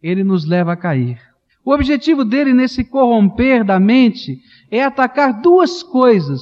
ele 0.02 0.24
nos 0.24 0.46
leva 0.46 0.74
a 0.74 0.78
cair. 0.78 1.20
O 1.64 1.74
objetivo 1.74 2.24
dele 2.24 2.54
nesse 2.54 2.84
corromper 2.84 3.64
da 3.64 3.80
mente 3.80 4.40
é 4.70 4.84
atacar 4.84 5.42
duas 5.42 5.82
coisas 5.82 6.42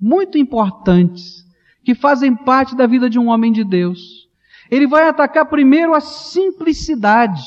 muito 0.00 0.38
importantes 0.38 1.44
que 1.84 1.94
fazem 1.94 2.34
parte 2.34 2.74
da 2.74 2.86
vida 2.86 3.08
de 3.08 3.18
um 3.18 3.28
homem 3.28 3.52
de 3.52 3.62
Deus. 3.62 4.28
Ele 4.70 4.86
vai 4.86 5.08
atacar 5.08 5.46
primeiro 5.46 5.94
a 5.94 6.00
simplicidade. 6.00 7.42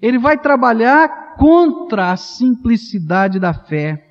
Ele 0.00 0.18
vai 0.18 0.36
trabalhar 0.36 1.36
contra 1.36 2.12
a 2.12 2.16
simplicidade 2.16 3.38
da 3.38 3.54
fé, 3.54 4.07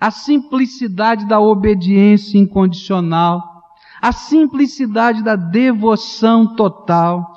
a 0.00 0.10
simplicidade 0.10 1.26
da 1.26 1.40
obediência 1.40 2.38
incondicional, 2.38 3.42
a 4.00 4.12
simplicidade 4.12 5.22
da 5.22 5.36
devoção 5.36 6.54
total. 6.54 7.32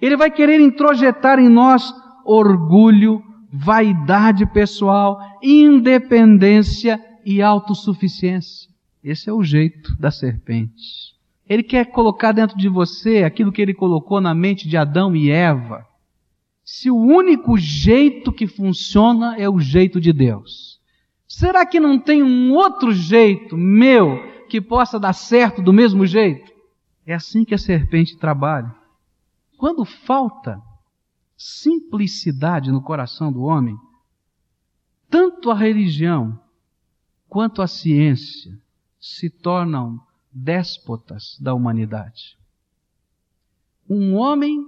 Ele 0.00 0.16
vai 0.16 0.30
querer 0.30 0.60
introjetar 0.60 1.38
em 1.38 1.48
nós 1.48 1.92
orgulho, 2.24 3.22
vaidade 3.52 4.46
pessoal, 4.46 5.18
independência 5.42 7.02
e 7.24 7.42
autossuficiência. 7.42 8.70
Esse 9.02 9.28
é 9.28 9.32
o 9.32 9.42
jeito 9.42 9.96
da 9.98 10.10
serpente. 10.10 11.12
Ele 11.48 11.62
quer 11.62 11.86
colocar 11.86 12.32
dentro 12.32 12.56
de 12.56 12.68
você 12.68 13.24
aquilo 13.24 13.52
que 13.52 13.60
ele 13.60 13.74
colocou 13.74 14.20
na 14.20 14.32
mente 14.32 14.68
de 14.68 14.76
Adão 14.76 15.14
e 15.14 15.30
Eva. 15.30 15.84
Se 16.64 16.90
o 16.90 16.96
único 16.96 17.58
jeito 17.58 18.32
que 18.32 18.46
funciona 18.46 19.36
é 19.36 19.48
o 19.48 19.58
jeito 19.58 20.00
de 20.00 20.12
Deus, 20.12 20.71
será 21.32 21.64
que 21.64 21.80
não 21.80 21.98
tem 21.98 22.22
um 22.22 22.52
outro 22.52 22.92
jeito 22.92 23.56
meu 23.56 24.46
que 24.48 24.60
possa 24.60 25.00
dar 25.00 25.14
certo 25.14 25.62
do 25.62 25.72
mesmo 25.72 26.06
jeito? 26.06 26.52
É 27.06 27.14
assim 27.14 27.44
que 27.44 27.54
a 27.54 27.58
serpente 27.58 28.16
trabalha. 28.18 28.72
Quando 29.56 29.84
falta 29.84 30.60
simplicidade 31.36 32.70
no 32.70 32.82
coração 32.82 33.32
do 33.32 33.42
homem, 33.42 33.76
tanto 35.08 35.50
a 35.50 35.54
religião 35.54 36.38
quanto 37.28 37.62
a 37.62 37.66
ciência 37.66 38.56
se 39.00 39.30
tornam 39.30 40.00
déspotas 40.30 41.38
da 41.40 41.54
humanidade. 41.54 42.36
Um 43.88 44.14
homem, 44.14 44.66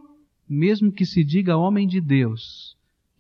mesmo 0.49 0.91
que 0.91 1.07
se 1.07 1.23
diga 1.23 1.57
homem 1.57 1.87
de 1.87 2.01
Deus, 2.01 2.74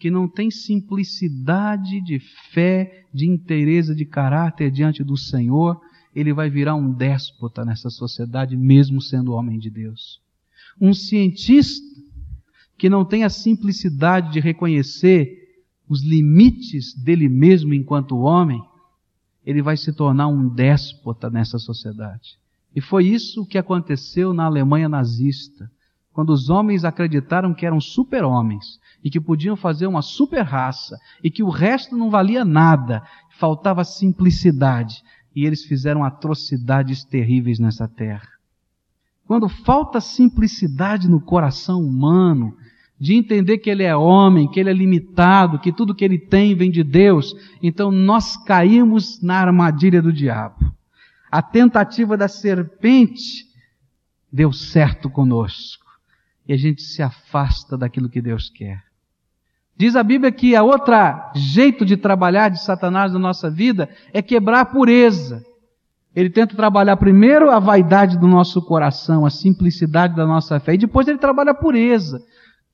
que 0.04 0.10
não 0.10 0.28
tem 0.28 0.50
simplicidade 0.50 1.98
de 2.02 2.18
fé, 2.52 3.06
de 3.10 3.26
inteireza 3.26 3.94
de 3.94 4.04
caráter 4.04 4.70
diante 4.70 5.02
do 5.02 5.16
Senhor, 5.16 5.80
ele 6.14 6.30
vai 6.30 6.50
virar 6.50 6.74
um 6.74 6.92
déspota 6.92 7.64
nessa 7.64 7.88
sociedade, 7.88 8.54
mesmo 8.54 9.00
sendo 9.00 9.32
homem 9.32 9.58
de 9.58 9.70
Deus. 9.70 10.20
Um 10.78 10.92
cientista 10.92 11.82
que 12.76 12.90
não 12.90 13.02
tem 13.02 13.24
a 13.24 13.30
simplicidade 13.30 14.30
de 14.30 14.40
reconhecer 14.40 15.38
os 15.88 16.04
limites 16.04 16.92
dele 17.02 17.26
mesmo 17.26 17.72
enquanto 17.72 18.18
homem, 18.18 18.62
ele 19.42 19.62
vai 19.62 19.78
se 19.78 19.90
tornar 19.90 20.28
um 20.28 20.46
déspota 20.46 21.30
nessa 21.30 21.58
sociedade. 21.58 22.36
E 22.76 22.80
foi 22.82 23.06
isso 23.06 23.46
que 23.46 23.56
aconteceu 23.56 24.34
na 24.34 24.44
Alemanha 24.44 24.86
nazista, 24.86 25.72
quando 26.12 26.28
os 26.28 26.50
homens 26.50 26.84
acreditaram 26.84 27.54
que 27.54 27.64
eram 27.64 27.80
super-homens 27.80 28.78
e 29.04 29.10
que 29.10 29.20
podiam 29.20 29.54
fazer 29.54 29.86
uma 29.86 30.00
super-raça 30.00 30.98
e 31.22 31.30
que 31.30 31.42
o 31.42 31.50
resto 31.50 31.94
não 31.96 32.10
valia 32.10 32.44
nada, 32.44 33.02
faltava 33.38 33.84
simplicidade, 33.84 35.02
e 35.36 35.44
eles 35.44 35.64
fizeram 35.64 36.02
atrocidades 36.02 37.04
terríveis 37.04 37.58
nessa 37.58 37.86
terra. 37.86 38.28
Quando 39.26 39.48
falta 39.48 40.00
simplicidade 40.00 41.08
no 41.08 41.20
coração 41.20 41.82
humano, 41.82 42.56
de 42.98 43.14
entender 43.14 43.58
que 43.58 43.68
ele 43.68 43.82
é 43.82 43.94
homem, 43.94 44.48
que 44.50 44.58
ele 44.58 44.70
é 44.70 44.72
limitado, 44.72 45.58
que 45.58 45.72
tudo 45.72 45.94
que 45.94 46.04
ele 46.04 46.18
tem 46.18 46.54
vem 46.54 46.70
de 46.70 46.82
Deus, 46.82 47.34
então 47.62 47.90
nós 47.90 48.36
caímos 48.36 49.20
na 49.20 49.36
armadilha 49.40 50.00
do 50.00 50.12
diabo. 50.12 50.72
A 51.30 51.42
tentativa 51.42 52.16
da 52.16 52.28
serpente 52.28 53.46
deu 54.32 54.52
certo 54.52 55.10
conosco. 55.10 55.84
E 56.46 56.52
a 56.52 56.56
gente 56.56 56.82
se 56.82 57.02
afasta 57.02 57.76
daquilo 57.76 58.08
que 58.08 58.20
Deus 58.20 58.48
quer. 58.50 58.84
Diz 59.76 59.96
a 59.96 60.02
Bíblia 60.02 60.30
que 60.30 60.54
a 60.54 60.62
outra 60.62 61.32
jeito 61.34 61.84
de 61.84 61.96
trabalhar 61.96 62.48
de 62.48 62.62
Satanás 62.62 63.12
na 63.12 63.18
nossa 63.18 63.50
vida 63.50 63.88
é 64.12 64.22
quebrar 64.22 64.60
a 64.60 64.64
pureza. 64.64 65.42
Ele 66.14 66.30
tenta 66.30 66.54
trabalhar 66.54 66.96
primeiro 66.96 67.50
a 67.50 67.58
vaidade 67.58 68.16
do 68.16 68.28
nosso 68.28 68.62
coração, 68.62 69.26
a 69.26 69.30
simplicidade 69.30 70.14
da 70.14 70.24
nossa 70.24 70.60
fé, 70.60 70.74
e 70.74 70.78
depois 70.78 71.08
ele 71.08 71.18
trabalha 71.18 71.50
a 71.50 71.54
pureza 71.54 72.20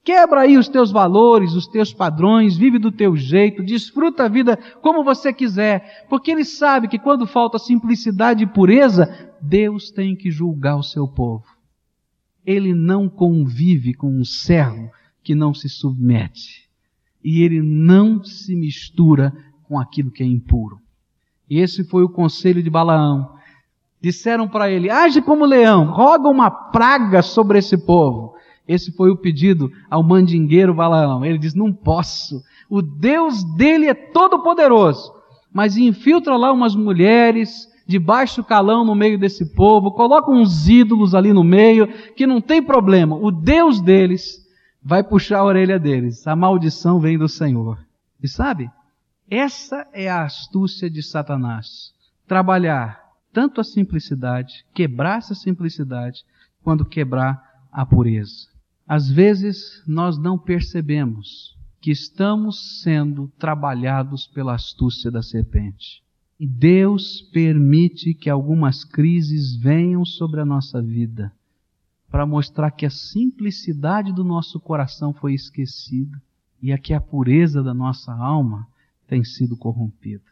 Quebra 0.03 0.41
aí 0.41 0.57
os 0.57 0.69
teus 0.69 0.91
valores, 0.91 1.53
os 1.53 1.67
teus 1.67 1.93
padrões, 1.93 2.57
vive 2.57 2.79
do 2.79 2.91
teu 2.91 3.17
jeito, 3.17 3.63
desfruta 3.63 4.25
a 4.25 4.29
vida 4.29 4.57
como 4.81 5.05
você 5.05 5.33
quiser, 5.33 6.07
porque 6.09 6.31
ele 6.31 6.45
sabe 6.45 6.89
que 6.89 6.99
quando 6.99 7.27
falta 7.27 7.59
simplicidade 7.59 8.45
e 8.45 8.47
pureza, 8.47 9.33
Deus 9.41 9.91
tem 9.91 10.17
que 10.17 10.31
julgar 10.31 10.77
o 10.77 10.83
seu 10.83 11.07
povo. 11.07 11.45
Ele 12.47 12.75
não 12.75 13.11
convive 13.11 13.93
com 13.93 14.09
um 14.09 14.25
servo 14.25 14.91
que 15.23 15.35
não 15.35 15.53
se 15.53 15.69
submete. 15.69 16.70
E 17.23 17.43
ele 17.43 17.61
não 17.61 18.25
se 18.25 18.55
mistura 18.57 19.33
com 19.65 19.79
aquilo 19.79 20.11
que 20.11 20.23
é 20.23 20.27
impuro. 20.27 20.79
E 21.49 21.59
esse 21.59 21.85
foi 21.85 22.03
o 22.03 22.09
conselho 22.09 22.63
de 22.63 22.71
Balaão. 22.71 23.35
Disseram 24.01 24.49
para 24.49 24.71
ele: 24.71 24.91
age 24.91 25.21
como 25.21 25.45
leão, 25.45 25.91
roga 25.91 26.29
uma 26.29 26.51
praga 26.51 27.23
sobre 27.23 27.59
esse 27.59 27.77
povo. 27.77 28.35
Esse 28.67 28.93
foi 28.93 29.11
o 29.11 29.17
pedido 29.17 29.71
ao 29.91 30.03
mandingueiro 30.03 30.75
Balaão. 30.75 31.25
Ele 31.25 31.39
diz: 31.39 31.55
Não 31.55 31.73
posso. 31.73 32.43
O 32.69 32.81
Deus 32.81 33.43
dele 33.57 33.87
é 33.87 33.95
todo 33.95 34.43
poderoso. 34.43 35.13
Mas 35.53 35.77
infiltra 35.77 36.37
lá 36.37 36.53
umas 36.53 36.77
mulheres 36.77 37.69
de 37.85 37.99
baixo 37.99 38.45
calão 38.45 38.85
no 38.85 38.95
meio 38.95 39.19
desse 39.19 39.53
povo, 39.53 39.91
coloca 39.91 40.31
uns 40.31 40.69
ídolos 40.69 41.13
ali 41.13 41.33
no 41.33 41.43
meio, 41.43 41.89
que 42.15 42.25
não 42.25 42.41
tem 42.41 42.63
problema. 42.63 43.17
O 43.17 43.33
Deus 43.33 43.81
deles 43.81 44.40
vai 44.83 45.03
puxar 45.03 45.39
a 45.39 45.45
orelha 45.45 45.79
deles. 45.79 46.27
A 46.27 46.35
maldição 46.35 46.99
vem 46.99 47.19
do 47.19 47.29
Senhor. 47.29 47.79
E 48.23 48.29
sabe? 48.29 48.71
Essa 49.29 49.87
é 49.93 50.09
a 50.09 50.25
astúcia 50.25 50.91
de 50.91 51.03
Satanás. 51.03 51.93
Trabalhar 52.27 53.01
tanto 53.33 53.61
a 53.61 53.65
simplicidade, 53.65 54.65
quebrar 54.75 55.19
essa 55.19 55.35
simplicidade, 55.35 56.25
quando 56.63 56.85
quebrar 56.85 57.41
a 57.71 57.87
pureza. 57.87 58.49
Às 58.87 59.09
vezes 59.09 59.83
nós 59.87 60.19
não 60.19 60.37
percebemos 60.37 61.57
que 61.81 61.93
estamos 61.93 62.83
sendo 62.83 63.29
trabalhados 63.39 64.27
pela 64.27 64.55
astúcia 64.55 65.11
da 65.11 65.23
serpente. 65.23 66.03
E 66.39 66.47
Deus 66.47 67.23
permite 67.33 68.15
que 68.15 68.29
algumas 68.29 68.85
crises 68.85 69.57
venham 69.57 70.05
sobre 70.05 70.41
a 70.41 70.45
nossa 70.45 70.83
vida 70.83 71.33
para 72.11 72.27
mostrar 72.27 72.71
que 72.71 72.85
a 72.85 72.91
simplicidade 72.91 74.13
do 74.13 74.25
nosso 74.25 74.59
coração 74.59 75.13
foi 75.13 75.35
esquecida 75.35 76.21
e 76.61 76.73
a 76.73 76.79
que 76.79 76.93
a 76.93 77.01
pureza 77.01 77.63
da 77.63 77.73
nossa 77.73 78.13
alma 78.13 78.67
tem 79.07 79.25
sido 79.25 79.57
corrompida. 79.57 80.25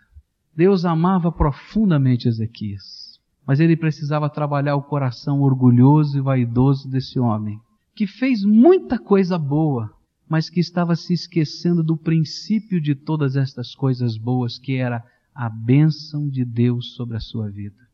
Deus 0.54 0.85
amava 0.85 1.30
profundamente 1.30 2.26
Ezequias, 2.26 3.20
mas 3.47 3.61
ele 3.61 3.76
precisava 3.76 4.28
trabalhar 4.28 4.75
o 4.75 4.82
coração 4.82 5.40
orgulhoso 5.40 6.18
e 6.18 6.20
vaidoso 6.20 6.88
desse 6.88 7.18
homem 7.18 7.61
que 7.99 8.06
fez 8.06 8.44
muita 8.44 8.97
coisa 8.97 9.37
boa, 9.37 9.92
mas 10.28 10.49
que 10.49 10.61
estava 10.61 10.94
se 10.94 11.12
esquecendo 11.12 11.82
do 11.82 11.97
princípio 11.97 12.80
de 12.80 12.94
todas 12.94 13.35
estas 13.35 13.75
coisas 13.75 14.16
boas, 14.16 14.56
que 14.56 14.76
era 14.76 15.04
a 15.35 15.49
bênção 15.49 16.28
de 16.28 16.44
Deus 16.44 16.94
sobre 16.94 17.16
a 17.16 17.20
sua 17.20 17.50
vida. 17.50 17.88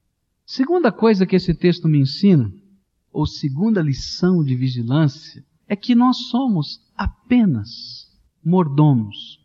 Segunda 0.44 0.92
coisa 0.92 1.24
que 1.24 1.36
esse 1.36 1.54
texto 1.54 1.88
me 1.88 1.98
ensina, 1.98 2.52
ou 3.14 3.26
segunda 3.26 3.80
lição 3.80 4.42
de 4.42 4.56
vigilância, 4.56 5.44
é 5.68 5.76
que 5.76 5.94
nós 5.94 6.26
somos 6.26 6.80
apenas 6.96 8.12
mordomos 8.44 9.40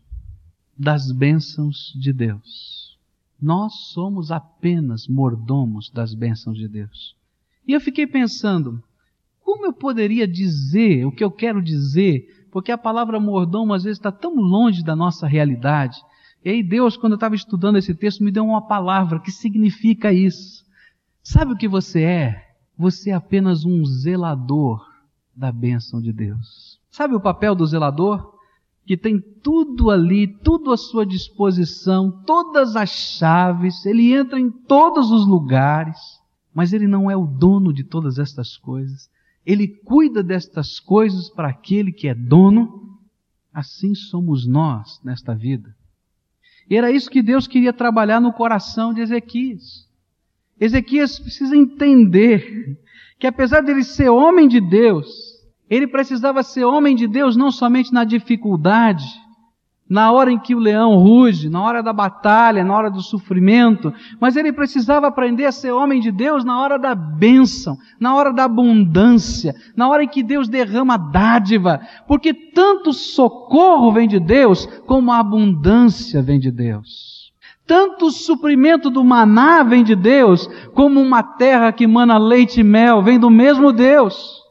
das 0.76 1.12
bênçãos 1.12 1.92
de 1.96 2.12
Deus. 2.12 2.98
Nós 3.40 3.72
somos 3.92 4.32
apenas 4.32 5.06
mordomos 5.06 5.88
das 5.88 6.12
bênçãos 6.12 6.58
de 6.58 6.66
Deus. 6.66 7.16
E 7.66 7.72
eu 7.72 7.80
fiquei 7.80 8.08
pensando, 8.08 8.82
como 9.40 9.64
eu 9.64 9.72
poderia 9.72 10.26
dizer 10.26 11.06
o 11.06 11.12
que 11.12 11.22
eu 11.22 11.30
quero 11.30 11.62
dizer? 11.62 12.48
Porque 12.50 12.72
a 12.72 12.78
palavra 12.78 13.20
mordomo 13.20 13.72
às 13.72 13.84
vezes 13.84 13.98
está 13.98 14.10
tão 14.10 14.34
longe 14.34 14.82
da 14.82 14.96
nossa 14.96 15.28
realidade. 15.28 15.96
E 16.44 16.50
aí 16.50 16.62
Deus, 16.62 16.96
quando 16.96 17.12
eu 17.12 17.18
estava 17.18 17.36
estudando 17.36 17.78
esse 17.78 17.94
texto, 17.94 18.24
me 18.24 18.32
deu 18.32 18.44
uma 18.44 18.66
palavra 18.66 19.20
que 19.20 19.30
significa 19.30 20.12
isso. 20.12 20.64
Sabe 21.22 21.52
o 21.52 21.56
que 21.56 21.68
você 21.68 22.02
é? 22.02 22.49
Você 22.80 23.10
é 23.10 23.12
apenas 23.12 23.66
um 23.66 23.84
zelador 23.84 24.82
da 25.36 25.52
bênção 25.52 26.00
de 26.00 26.14
Deus. 26.14 26.80
Sabe 26.90 27.14
o 27.14 27.20
papel 27.20 27.54
do 27.54 27.66
zelador? 27.66 28.38
Que 28.86 28.96
tem 28.96 29.20
tudo 29.20 29.90
ali, 29.90 30.26
tudo 30.26 30.72
à 30.72 30.78
sua 30.78 31.04
disposição, 31.04 32.10
todas 32.24 32.76
as 32.76 32.88
chaves, 32.88 33.84
ele 33.84 34.14
entra 34.14 34.40
em 34.40 34.50
todos 34.50 35.10
os 35.10 35.26
lugares, 35.26 35.98
mas 36.54 36.72
ele 36.72 36.86
não 36.86 37.10
é 37.10 37.14
o 37.14 37.26
dono 37.26 37.70
de 37.70 37.84
todas 37.84 38.18
estas 38.18 38.56
coisas. 38.56 39.10
Ele 39.44 39.68
cuida 39.68 40.22
destas 40.22 40.80
coisas 40.80 41.28
para 41.28 41.48
aquele 41.50 41.92
que 41.92 42.08
é 42.08 42.14
dono, 42.14 42.98
assim 43.52 43.94
somos 43.94 44.46
nós 44.46 44.98
nesta 45.04 45.34
vida. 45.34 45.76
E 46.66 46.78
era 46.78 46.90
isso 46.90 47.10
que 47.10 47.20
Deus 47.20 47.46
queria 47.46 47.74
trabalhar 47.74 48.22
no 48.22 48.32
coração 48.32 48.94
de 48.94 49.02
Ezequias. 49.02 49.89
Ezequias 50.60 51.18
precisa 51.18 51.56
entender 51.56 52.78
que 53.18 53.26
apesar 53.26 53.62
de 53.62 53.70
ele 53.70 53.82
ser 53.82 54.10
homem 54.10 54.46
de 54.46 54.60
Deus, 54.60 55.08
ele 55.68 55.86
precisava 55.86 56.42
ser 56.42 56.64
homem 56.64 56.94
de 56.94 57.06
Deus 57.06 57.36
não 57.36 57.50
somente 57.50 57.92
na 57.92 58.04
dificuldade, 58.04 59.06
na 59.90 60.12
hora 60.12 60.30
em 60.30 60.38
que 60.38 60.54
o 60.54 60.58
leão 60.60 60.94
ruge, 60.96 61.48
na 61.48 61.60
hora 61.62 61.82
da 61.82 61.92
batalha, 61.92 62.62
na 62.62 62.76
hora 62.76 62.88
do 62.88 63.02
sofrimento, 63.02 63.92
mas 64.20 64.36
ele 64.36 64.52
precisava 64.52 65.08
aprender 65.08 65.46
a 65.46 65.52
ser 65.52 65.72
homem 65.72 66.00
de 66.00 66.12
Deus 66.12 66.44
na 66.44 66.60
hora 66.60 66.78
da 66.78 66.94
bênção, 66.94 67.76
na 67.98 68.14
hora 68.14 68.32
da 68.32 68.44
abundância, 68.44 69.52
na 69.74 69.88
hora 69.88 70.04
em 70.04 70.08
que 70.08 70.22
Deus 70.22 70.48
derrama 70.48 70.96
dádiva, 70.96 71.80
porque 72.06 72.32
tanto 72.32 72.92
socorro 72.92 73.90
vem 73.90 74.06
de 74.06 74.20
Deus, 74.20 74.64
como 74.86 75.10
a 75.10 75.18
abundância 75.18 76.22
vem 76.22 76.38
de 76.38 76.52
Deus. 76.52 77.19
Tanto 77.70 78.06
o 78.06 78.10
suprimento 78.10 78.90
do 78.90 79.04
maná 79.04 79.62
vem 79.62 79.84
de 79.84 79.94
Deus, 79.94 80.48
como 80.74 81.00
uma 81.00 81.22
terra 81.22 81.72
que 81.72 81.86
mana 81.86 82.18
leite 82.18 82.58
e 82.58 82.64
mel 82.64 83.00
vem 83.00 83.16
do 83.16 83.30
mesmo 83.30 83.72
Deus. 83.72 84.42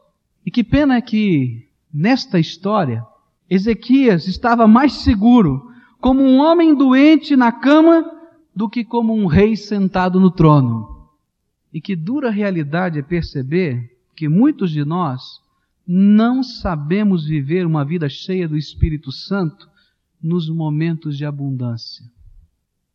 E 0.46 0.50
que 0.50 0.64
pena 0.64 0.94
é 0.94 1.02
que, 1.02 1.68
nesta 1.92 2.38
história, 2.38 3.04
Ezequias 3.50 4.26
estava 4.26 4.66
mais 4.66 4.94
seguro 4.94 5.70
como 6.00 6.22
um 6.22 6.38
homem 6.38 6.74
doente 6.74 7.36
na 7.36 7.52
cama 7.52 8.10
do 8.56 8.70
que 8.70 8.82
como 8.82 9.14
um 9.14 9.26
rei 9.26 9.54
sentado 9.54 10.18
no 10.18 10.30
trono. 10.30 10.88
E 11.70 11.78
que 11.78 11.94
dura 11.94 12.30
realidade 12.30 12.98
é 12.98 13.02
perceber 13.02 13.98
que 14.16 14.30
muitos 14.30 14.70
de 14.70 14.82
nós 14.82 15.42
não 15.86 16.42
sabemos 16.42 17.26
viver 17.26 17.66
uma 17.66 17.84
vida 17.84 18.08
cheia 18.08 18.48
do 18.48 18.56
Espírito 18.56 19.12
Santo 19.12 19.68
nos 20.22 20.48
momentos 20.48 21.18
de 21.18 21.26
abundância. 21.26 22.02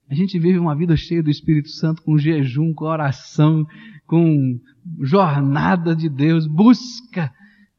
A 0.09 0.13
gente 0.13 0.37
vive 0.37 0.59
uma 0.59 0.75
vida 0.75 0.95
cheia 0.95 1.23
do 1.23 1.31
Espírito 1.31 1.69
Santo 1.69 2.01
com 2.03 2.17
jejum, 2.17 2.73
com 2.73 2.85
oração, 2.85 3.65
com 4.05 4.59
jornada 5.01 5.95
de 5.95 6.07
Deus, 6.07 6.45
busca 6.45 7.33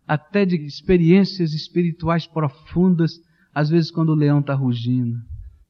até 0.06 0.44
de 0.44 0.56
experiências 0.56 1.52
espirituais 1.52 2.26
profundas, 2.26 3.20
às 3.54 3.70
vezes 3.70 3.90
quando 3.90 4.10
o 4.10 4.14
leão 4.14 4.40
está 4.40 4.54
rugindo. 4.54 5.18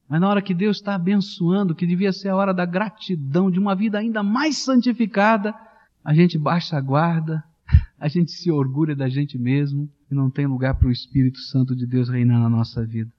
Mas 0.09 0.21
na 0.21 0.29
hora 0.29 0.41
que 0.41 0.53
Deus 0.53 0.77
está 0.77 0.95
abençoando, 0.95 1.75
que 1.75 1.85
devia 1.85 2.13
ser 2.13 2.29
a 2.29 2.35
hora 2.35 2.53
da 2.53 2.65
gratidão, 2.65 3.51
de 3.51 3.59
uma 3.59 3.75
vida 3.75 3.99
ainda 3.99 4.23
mais 4.23 4.57
santificada, 4.57 5.53
a 6.03 6.13
gente 6.13 6.37
baixa 6.37 6.77
a 6.77 6.81
guarda, 6.81 7.43
a 7.99 8.07
gente 8.07 8.31
se 8.31 8.49
orgulha 8.49 8.95
da 8.95 9.09
gente 9.09 9.37
mesmo 9.37 9.89
e 10.09 10.15
não 10.15 10.29
tem 10.29 10.47
lugar 10.47 10.75
para 10.75 10.87
o 10.87 10.91
Espírito 10.91 11.39
Santo 11.39 11.75
de 11.75 11.85
Deus 11.85 12.09
reinar 12.09 12.39
na 12.39 12.49
nossa 12.49 12.85
vida. 12.85 13.11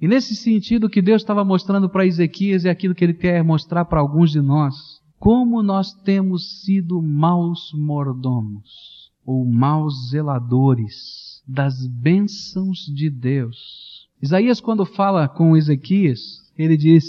E 0.00 0.08
nesse 0.08 0.34
sentido, 0.34 0.88
que 0.88 1.02
Deus 1.02 1.20
estava 1.20 1.44
mostrando 1.44 1.88
para 1.88 2.06
Ezequias 2.06 2.64
é 2.64 2.70
aquilo 2.70 2.94
que 2.94 3.04
ele 3.04 3.12
quer 3.12 3.44
mostrar 3.44 3.84
para 3.84 4.00
alguns 4.00 4.30
de 4.30 4.40
nós. 4.40 4.74
Como 5.18 5.62
nós 5.62 5.92
temos 5.92 6.62
sido 6.62 7.02
maus 7.02 7.70
mordomos 7.74 9.12
ou 9.26 9.44
maus 9.44 10.08
zeladores 10.08 11.42
das 11.46 11.86
bênçãos 11.86 12.78
de 12.86 13.10
Deus. 13.10 14.08
Isaías, 14.22 14.60
quando 14.60 14.86
fala 14.86 15.28
com 15.28 15.54
Ezequias, 15.54 16.50
ele 16.56 16.78
diz: 16.78 17.04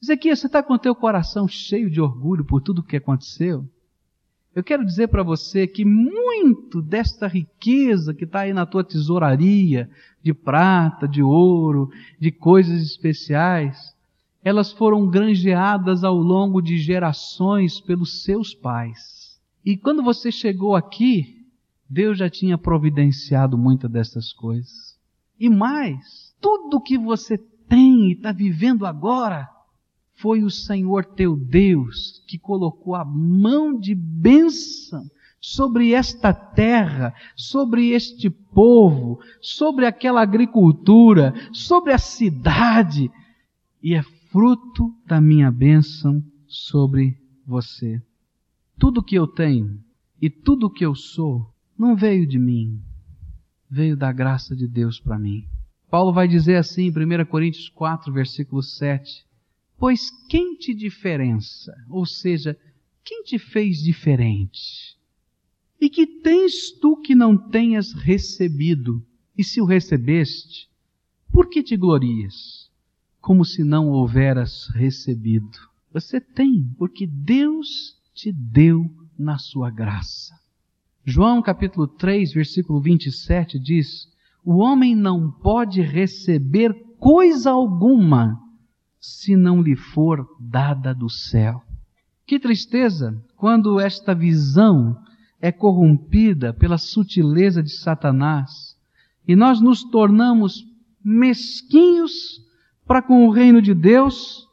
Ezequias, 0.00 0.38
você 0.38 0.46
está 0.46 0.62
com 0.62 0.74
o 0.74 0.78
teu 0.78 0.94
coração 0.94 1.48
cheio 1.48 1.90
de 1.90 2.00
orgulho 2.00 2.44
por 2.44 2.60
tudo 2.60 2.80
o 2.80 2.84
que 2.84 2.96
aconteceu? 2.96 3.68
Eu 4.54 4.62
quero 4.62 4.84
dizer 4.84 5.08
para 5.08 5.22
você 5.22 5.66
que 5.66 5.84
muito 5.84 6.82
desta 6.82 7.26
riqueza 7.26 8.12
que 8.12 8.24
está 8.24 8.40
aí 8.40 8.52
na 8.52 8.66
tua 8.66 8.84
tesouraria, 8.84 9.88
de 10.22 10.34
prata, 10.34 11.08
de 11.08 11.22
ouro, 11.22 11.90
de 12.20 12.30
coisas 12.30 12.82
especiais, 12.82 13.96
elas 14.44 14.70
foram 14.70 15.08
granjeadas 15.08 16.04
ao 16.04 16.16
longo 16.16 16.60
de 16.60 16.76
gerações 16.76 17.80
pelos 17.80 18.22
seus 18.22 18.54
pais. 18.54 19.40
E 19.64 19.76
quando 19.76 20.02
você 20.02 20.30
chegou 20.30 20.76
aqui, 20.76 21.46
Deus 21.88 22.18
já 22.18 22.28
tinha 22.28 22.58
providenciado 22.58 23.56
muitas 23.56 23.90
dessas 23.90 24.32
coisas. 24.32 24.98
E 25.38 25.48
mais, 25.48 26.34
tudo 26.40 26.80
que 26.80 26.98
você 26.98 27.38
tem 27.68 28.08
e 28.08 28.12
está 28.12 28.32
vivendo 28.32 28.84
agora, 28.84 29.48
foi 30.22 30.44
o 30.44 30.50
Senhor 30.50 31.04
teu 31.04 31.36
Deus 31.36 32.22
que 32.28 32.38
colocou 32.38 32.94
a 32.94 33.04
mão 33.04 33.76
de 33.76 33.92
bênção 33.92 35.04
sobre 35.40 35.92
esta 35.92 36.32
terra, 36.32 37.12
sobre 37.34 37.88
este 37.90 38.30
povo, 38.30 39.18
sobre 39.40 39.84
aquela 39.84 40.22
agricultura, 40.22 41.34
sobre 41.52 41.92
a 41.92 41.98
cidade, 41.98 43.10
e 43.82 43.94
é 43.94 44.02
fruto 44.30 44.94
da 45.04 45.20
minha 45.20 45.50
bênção 45.50 46.22
sobre 46.46 47.18
você. 47.44 48.00
Tudo 48.78 49.02
que 49.02 49.16
eu 49.16 49.26
tenho 49.26 49.80
e 50.20 50.30
tudo 50.30 50.70
que 50.70 50.86
eu 50.86 50.94
sou 50.94 51.52
não 51.76 51.96
veio 51.96 52.28
de 52.28 52.38
mim, 52.38 52.80
veio 53.68 53.96
da 53.96 54.12
graça 54.12 54.54
de 54.54 54.68
Deus 54.68 55.00
para 55.00 55.18
mim. 55.18 55.44
Paulo 55.90 56.12
vai 56.12 56.28
dizer 56.28 56.56
assim 56.56 56.84
em 56.86 56.90
1 56.90 57.26
Coríntios 57.26 57.68
4, 57.70 58.12
versículo 58.12 58.62
7: 58.62 59.26
Pois 59.82 60.12
quem 60.28 60.54
te 60.54 60.72
diferença? 60.72 61.74
Ou 61.90 62.06
seja, 62.06 62.56
quem 63.02 63.24
te 63.24 63.36
fez 63.36 63.78
diferente? 63.78 64.96
E 65.80 65.90
que 65.90 66.06
tens 66.06 66.70
tu 66.80 66.96
que 66.98 67.16
não 67.16 67.36
tenhas 67.36 67.92
recebido? 67.92 69.04
E 69.36 69.42
se 69.42 69.60
o 69.60 69.64
recebeste, 69.64 70.70
por 71.32 71.50
que 71.50 71.64
te 71.64 71.76
glorias? 71.76 72.70
Como 73.20 73.44
se 73.44 73.64
não 73.64 73.88
houveras 73.88 74.68
recebido. 74.72 75.58
Você 75.92 76.20
tem, 76.20 76.72
porque 76.78 77.04
Deus 77.04 78.00
te 78.14 78.30
deu 78.30 78.88
na 79.18 79.36
sua 79.36 79.68
graça. 79.68 80.38
João 81.04 81.42
capítulo 81.42 81.88
3, 81.88 82.32
versículo 82.32 82.80
27 82.80 83.58
diz: 83.58 84.08
O 84.44 84.58
homem 84.58 84.94
não 84.94 85.28
pode 85.28 85.80
receber 85.80 86.72
coisa 87.00 87.50
alguma 87.50 88.40
se 89.02 89.34
não 89.34 89.60
lhe 89.60 89.74
for 89.74 90.24
dada 90.38 90.94
do 90.94 91.10
céu. 91.10 91.60
Que 92.24 92.38
tristeza 92.38 93.20
quando 93.36 93.80
esta 93.80 94.14
visão 94.14 94.96
é 95.40 95.50
corrompida 95.50 96.54
pela 96.54 96.78
sutileza 96.78 97.60
de 97.60 97.72
Satanás 97.72 98.78
e 99.26 99.34
nós 99.34 99.60
nos 99.60 99.82
tornamos 99.82 100.64
mesquinhos 101.04 102.12
para 102.86 103.02
com 103.02 103.26
o 103.26 103.30
reino 103.30 103.60
de 103.60 103.74
Deus 103.74 104.48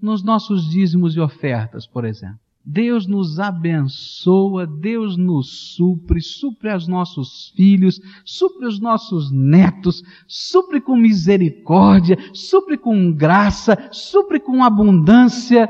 nos 0.00 0.22
nossos 0.22 0.70
dízimos 0.70 1.16
e 1.16 1.20
ofertas, 1.20 1.84
por 1.84 2.04
exemplo. 2.04 2.38
Deus 2.70 3.06
nos 3.06 3.40
abençoa, 3.40 4.66
Deus 4.66 5.16
nos 5.16 5.74
supre, 5.74 6.20
supre 6.20 6.68
aos 6.68 6.86
nossos 6.86 7.50
filhos, 7.56 7.98
supre 8.26 8.66
os 8.66 8.78
nossos 8.78 9.32
netos, 9.32 10.02
supre 10.26 10.78
com 10.78 10.94
misericórdia, 10.94 12.18
supre 12.34 12.76
com 12.76 13.10
graça, 13.10 13.88
supre 13.90 14.38
com 14.38 14.62
abundância. 14.62 15.66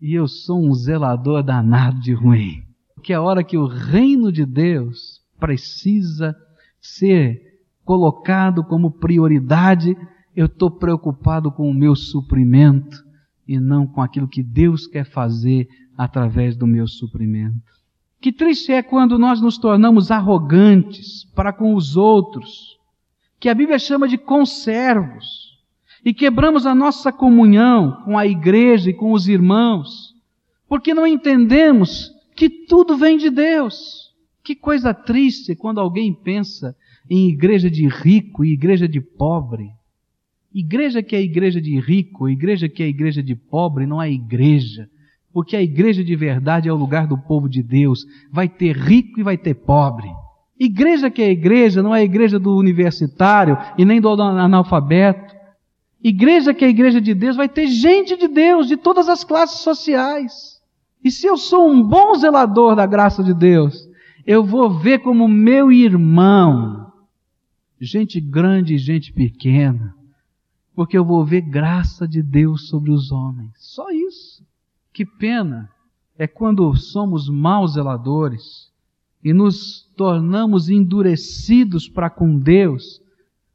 E 0.00 0.14
eu 0.14 0.26
sou 0.26 0.64
um 0.64 0.72
zelador 0.72 1.42
danado 1.42 2.00
de 2.00 2.14
ruim. 2.14 2.62
Porque 2.94 3.12
a 3.12 3.20
hora 3.20 3.44
que 3.44 3.58
o 3.58 3.66
reino 3.66 4.32
de 4.32 4.46
Deus 4.46 5.20
precisa 5.38 6.34
ser 6.80 7.42
colocado 7.84 8.64
como 8.64 8.90
prioridade, 8.90 9.94
eu 10.34 10.46
estou 10.46 10.70
preocupado 10.70 11.52
com 11.52 11.68
o 11.68 11.74
meu 11.74 11.94
suprimento 11.94 13.04
e 13.46 13.60
não 13.60 13.86
com 13.86 14.00
aquilo 14.00 14.26
que 14.26 14.42
Deus 14.42 14.86
quer 14.86 15.04
fazer 15.04 15.68
através 15.98 16.56
do 16.56 16.66
meu 16.66 16.86
suprimento. 16.86 17.76
Que 18.20 18.32
triste 18.32 18.72
é 18.72 18.82
quando 18.82 19.18
nós 19.18 19.40
nos 19.40 19.58
tornamos 19.58 20.12
arrogantes 20.12 21.24
para 21.34 21.52
com 21.52 21.74
os 21.74 21.96
outros, 21.96 22.78
que 23.40 23.48
a 23.48 23.54
Bíblia 23.54 23.78
chama 23.78 24.06
de 24.06 24.16
conservos, 24.16 25.48
e 26.04 26.14
quebramos 26.14 26.64
a 26.64 26.74
nossa 26.74 27.12
comunhão 27.12 28.02
com 28.04 28.16
a 28.16 28.26
igreja 28.26 28.90
e 28.90 28.94
com 28.94 29.12
os 29.12 29.28
irmãos, 29.28 30.14
porque 30.68 30.94
não 30.94 31.06
entendemos 31.06 32.12
que 32.36 32.48
tudo 32.48 32.96
vem 32.96 33.18
de 33.18 33.30
Deus. 33.30 34.08
Que 34.44 34.54
coisa 34.54 34.94
triste 34.94 35.56
quando 35.56 35.80
alguém 35.80 36.14
pensa 36.14 36.76
em 37.10 37.28
igreja 37.28 37.70
de 37.70 37.86
rico 37.88 38.44
e 38.44 38.52
igreja 38.52 38.88
de 38.88 39.00
pobre. 39.00 39.70
Igreja 40.54 41.02
que 41.02 41.14
é 41.14 41.20
igreja 41.20 41.60
de 41.60 41.78
rico, 41.78 42.28
igreja 42.28 42.68
que 42.68 42.82
é 42.82 42.88
igreja 42.88 43.22
de 43.22 43.34
pobre, 43.34 43.86
não 43.86 44.00
é 44.00 44.10
igreja. 44.10 44.88
Porque 45.32 45.56
a 45.56 45.62
igreja 45.62 46.02
de 46.02 46.16
verdade 46.16 46.68
é 46.68 46.72
o 46.72 46.76
lugar 46.76 47.06
do 47.06 47.18
povo 47.18 47.48
de 47.48 47.62
Deus. 47.62 48.04
Vai 48.30 48.48
ter 48.48 48.76
rico 48.76 49.20
e 49.20 49.22
vai 49.22 49.36
ter 49.36 49.54
pobre. 49.54 50.08
Igreja 50.58 51.10
que 51.10 51.22
é 51.22 51.30
igreja 51.30 51.82
não 51.82 51.94
é 51.94 52.02
igreja 52.02 52.38
do 52.38 52.56
universitário 52.56 53.56
e 53.76 53.84
nem 53.84 54.00
do 54.00 54.08
analfabeto. 54.08 55.36
Igreja 56.02 56.52
que 56.52 56.64
é 56.64 56.68
igreja 56.68 57.00
de 57.00 57.14
Deus 57.14 57.36
vai 57.36 57.48
ter 57.48 57.66
gente 57.66 58.16
de 58.16 58.28
Deus 58.28 58.66
de 58.66 58.76
todas 58.76 59.08
as 59.08 59.22
classes 59.22 59.60
sociais. 59.60 60.58
E 61.04 61.10
se 61.10 61.26
eu 61.26 61.36
sou 61.36 61.68
um 61.68 61.82
bom 61.82 62.14
zelador 62.14 62.74
da 62.74 62.86
graça 62.86 63.22
de 63.22 63.32
Deus, 63.32 63.88
eu 64.26 64.44
vou 64.44 64.70
ver 64.70 64.98
como 65.00 65.28
meu 65.28 65.70
irmão, 65.70 66.92
gente 67.80 68.20
grande 68.20 68.74
e 68.74 68.78
gente 68.78 69.12
pequena, 69.12 69.94
porque 70.74 70.98
eu 70.98 71.04
vou 71.04 71.24
ver 71.24 71.42
graça 71.42 72.06
de 72.06 72.22
Deus 72.22 72.68
sobre 72.68 72.90
os 72.90 73.10
homens. 73.12 73.52
Só 73.56 73.90
isso. 73.90 74.44
Que 74.98 75.06
pena 75.06 75.70
é 76.18 76.26
quando 76.26 76.74
somos 76.74 77.28
maus 77.28 77.74
zeladores 77.74 78.68
e 79.22 79.32
nos 79.32 79.88
tornamos 79.96 80.68
endurecidos 80.68 81.88
para 81.88 82.10
com 82.10 82.36
Deus, 82.36 83.00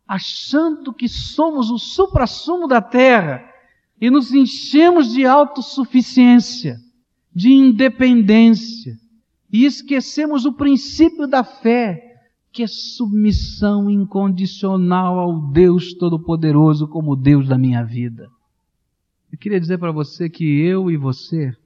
achando 0.07 0.93
que 0.93 1.09
somos 1.09 1.69
o 1.69 1.77
suprassumo 1.77 2.65
da 2.65 2.81
terra 2.81 3.43
e 3.99 4.09
nos 4.09 4.33
enchemos 4.33 5.11
de 5.11 5.25
autossuficiência, 5.25 6.77
de 7.35 7.51
independência 7.51 8.97
e 9.51 9.65
esquecemos 9.65 10.45
o 10.45 10.53
princípio 10.53 11.27
da 11.27 11.43
fé, 11.43 12.21
que 12.53 12.63
é 12.63 12.67
submissão 12.67 13.89
incondicional 13.89 15.19
ao 15.19 15.51
Deus 15.51 15.93
Todo-Poderoso 15.93 16.87
como 16.87 17.17
Deus 17.17 17.49
da 17.49 17.57
minha 17.57 17.83
vida. 17.83 18.29
Eu 19.33 19.39
queria 19.39 19.59
dizer 19.59 19.79
para 19.79 19.91
você 19.91 20.29
que 20.29 20.43
eu 20.43 20.91
e 20.91 20.95
você 20.95 21.57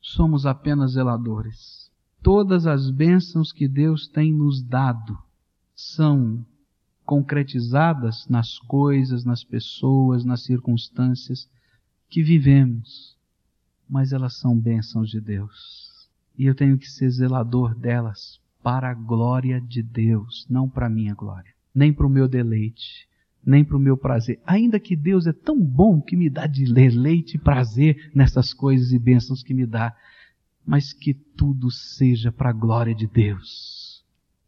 somos 0.00 0.46
apenas 0.46 0.92
zeladores. 0.92 1.90
Todas 2.22 2.66
as 2.66 2.90
bênçãos 2.90 3.52
que 3.52 3.68
Deus 3.68 4.08
tem 4.08 4.32
nos 4.32 4.62
dado 4.62 5.18
são 5.76 6.42
concretizadas 7.04 8.26
nas 8.26 8.58
coisas, 8.60 9.22
nas 9.22 9.44
pessoas, 9.44 10.24
nas 10.24 10.44
circunstâncias 10.44 11.46
que 12.08 12.22
vivemos, 12.22 13.14
mas 13.86 14.14
elas 14.14 14.38
são 14.38 14.58
bênçãos 14.58 15.10
de 15.10 15.20
Deus. 15.20 16.08
E 16.38 16.46
eu 16.46 16.54
tenho 16.54 16.78
que 16.78 16.90
ser 16.90 17.10
zelador 17.10 17.74
delas 17.74 18.40
para 18.62 18.92
a 18.92 18.94
glória 18.94 19.60
de 19.60 19.82
Deus, 19.82 20.46
não 20.48 20.70
para 20.70 20.86
a 20.86 20.90
minha 20.90 21.14
glória, 21.14 21.52
nem 21.74 21.92
para 21.92 22.06
o 22.06 22.10
meu 22.10 22.26
deleite, 22.26 23.09
nem 23.44 23.64
para 23.64 23.76
o 23.76 23.80
meu 23.80 23.96
prazer. 23.96 24.40
Ainda 24.46 24.78
que 24.78 24.94
Deus 24.94 25.26
é 25.26 25.32
tão 25.32 25.58
bom 25.60 26.00
que 26.00 26.16
me 26.16 26.28
dá 26.28 26.46
de 26.46 26.64
leite 26.64 27.34
e 27.34 27.38
prazer 27.38 28.10
nessas 28.14 28.52
coisas 28.52 28.92
e 28.92 28.98
bênçãos 28.98 29.42
que 29.42 29.54
me 29.54 29.66
dá, 29.66 29.94
mas 30.66 30.92
que 30.92 31.14
tudo 31.14 31.70
seja 31.70 32.30
para 32.30 32.50
a 32.50 32.54
glória 32.54 32.94
de 32.94 33.06
Deus. 33.06 34.04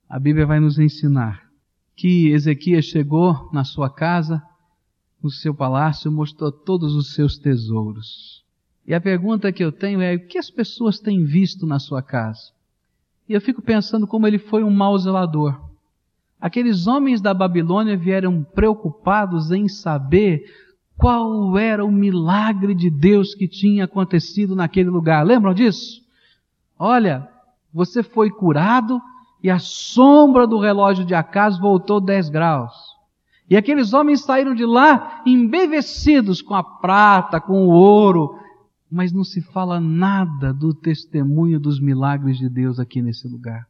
A 0.09 0.19
Bíblia 0.19 0.47
vai 0.47 0.61
nos 0.61 0.79
ensinar 0.79 1.51
que 1.97 2.29
Ezequias 2.29 2.85
chegou 2.85 3.51
na 3.53 3.65
sua 3.65 3.89
casa, 3.89 4.43
no 5.23 5.31
seu 5.31 5.55
palácio, 5.55 6.11
mostrou 6.11 6.51
todos 6.51 6.95
os 6.95 7.15
seus 7.15 7.39
tesouros. 7.39 8.45
E 8.87 8.93
a 8.93 9.01
pergunta 9.01 9.53
que 9.53 9.63
eu 9.63 9.71
tenho 9.71 10.01
é: 10.01 10.15
o 10.15 10.27
que 10.27 10.39
as 10.39 10.51
pessoas 10.51 10.99
têm 10.99 11.25
visto 11.25 11.67
na 11.67 11.79
sua 11.79 12.03
casa? 12.03 12.53
E 13.29 13.33
eu 13.33 13.41
fico 13.41 13.63
pensando 13.63 14.07
como 14.07 14.27
ele 14.27 14.39
foi 14.39 14.65
um 14.65 14.71
mau 14.71 14.99
zelador. 14.99 15.72
Aqueles 16.43 16.89
homens 16.89 17.21
da 17.21 17.33
Babilônia 17.33 17.97
vieram 17.97 18.43
preocupados 18.43 19.53
em 19.53 19.69
saber 19.69 20.45
qual 20.99 21.57
era 21.57 21.85
o 21.85 21.93
milagre 21.93 22.75
de 22.75 22.91
Deus 22.91 23.33
que 23.33 23.47
tinha 23.47 23.85
acontecido 23.85 24.57
naquele 24.57 24.91
lugar. 24.91 25.25
Lembram 25.25 25.55
disso? 25.55 26.03
Olha, 26.77 27.29
você 27.73 28.03
foi 28.03 28.29
curado 28.29 29.01
e 29.41 29.49
a 29.49 29.61
sombra 29.61 30.45
do 30.45 30.59
relógio 30.59 31.05
de 31.05 31.15
acaso 31.15 31.61
voltou 31.61 32.01
10 32.01 32.29
graus. 32.31 32.75
E 33.49 33.57
aqueles 33.57 33.93
homens 33.93 34.23
saíram 34.23 34.53
de 34.53 34.67
lá 34.67 35.23
embevecidos 35.25 36.43
com 36.43 36.57
a 36.57 36.65
prata, 36.65 37.41
com 37.41 37.69
o 37.69 37.71
ouro, 37.71 38.37
mas 38.91 39.13
não 39.13 39.23
se 39.23 39.41
fala 39.41 39.79
nada 39.79 40.53
do 40.53 40.75
testemunho 40.75 41.61
dos 41.61 41.79
milagres 41.79 42.37
de 42.37 42.49
Deus 42.49 42.81
aqui 42.81 43.01
nesse 43.01 43.29
lugar. 43.29 43.65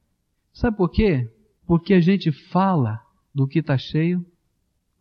Sabe 0.55 0.75
por 0.75 0.89
quê? 0.89 1.29
Porque 1.73 1.95
a 1.95 2.01
gente 2.03 2.31
fala 2.31 3.01
do 3.35 3.49
que 3.49 3.61
está 3.61 3.79
cheio. 3.79 4.23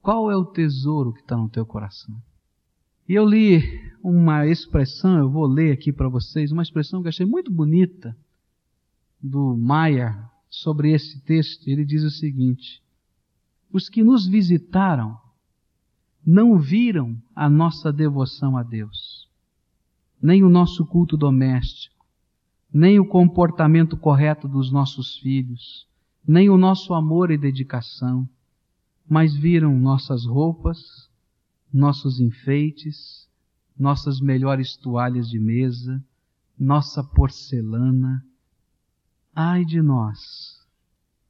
Qual 0.02 0.32
é 0.32 0.38
o 0.38 0.46
tesouro 0.46 1.12
que 1.12 1.20
está 1.20 1.36
no 1.36 1.50
teu 1.50 1.66
coração? 1.66 2.16
E 3.10 3.14
eu 3.14 3.26
li 3.26 3.92
uma 4.02 4.48
expressão, 4.48 5.18
eu 5.18 5.30
vou 5.30 5.46
ler 5.46 5.74
aqui 5.74 5.92
para 5.92 6.08
vocês, 6.08 6.50
uma 6.50 6.64
expressão 6.64 7.02
que 7.02 7.10
achei 7.10 7.26
muito 7.26 7.52
bonita, 7.52 8.16
do 9.22 9.58
Maia, 9.58 10.18
sobre 10.50 10.94
esse 10.94 11.20
texto. 11.26 11.68
Ele 11.68 11.84
diz 11.84 12.04
o 12.04 12.10
seguinte: 12.10 12.82
Os 13.70 13.90
que 13.90 14.02
nos 14.02 14.26
visitaram 14.26 15.20
não 16.26 16.58
viram 16.58 17.22
a 17.36 17.50
nossa 17.50 17.92
devoção 17.92 18.56
a 18.56 18.64
Deus, 18.64 19.28
nem 20.22 20.42
o 20.42 20.50
nosso 20.50 20.86
culto 20.86 21.18
doméstico, 21.18 22.06
nem 22.74 22.98
o 22.98 23.06
comportamento 23.06 23.98
correto 23.98 24.48
dos 24.48 24.72
nossos 24.72 25.18
filhos, 25.18 25.91
nem 26.28 26.50
o 26.50 26.58
nosso 26.58 26.94
amor 26.94 27.32
e 27.32 27.38
dedicação, 27.38 28.28
mas 29.10 29.36
viram 29.36 29.78
nossas 29.78 30.26
roupas, 30.26 30.78
nossos 31.74 32.20
enfeites, 32.20 33.30
nossas 33.78 34.20
melhores 34.20 34.78
toalhas 34.78 35.28
de 35.28 35.40
mesa, 35.40 36.04
nossa 36.58 37.04
porcelana. 37.04 38.24
Ai 39.36 39.66
de 39.66 39.82
nós, 39.82 40.20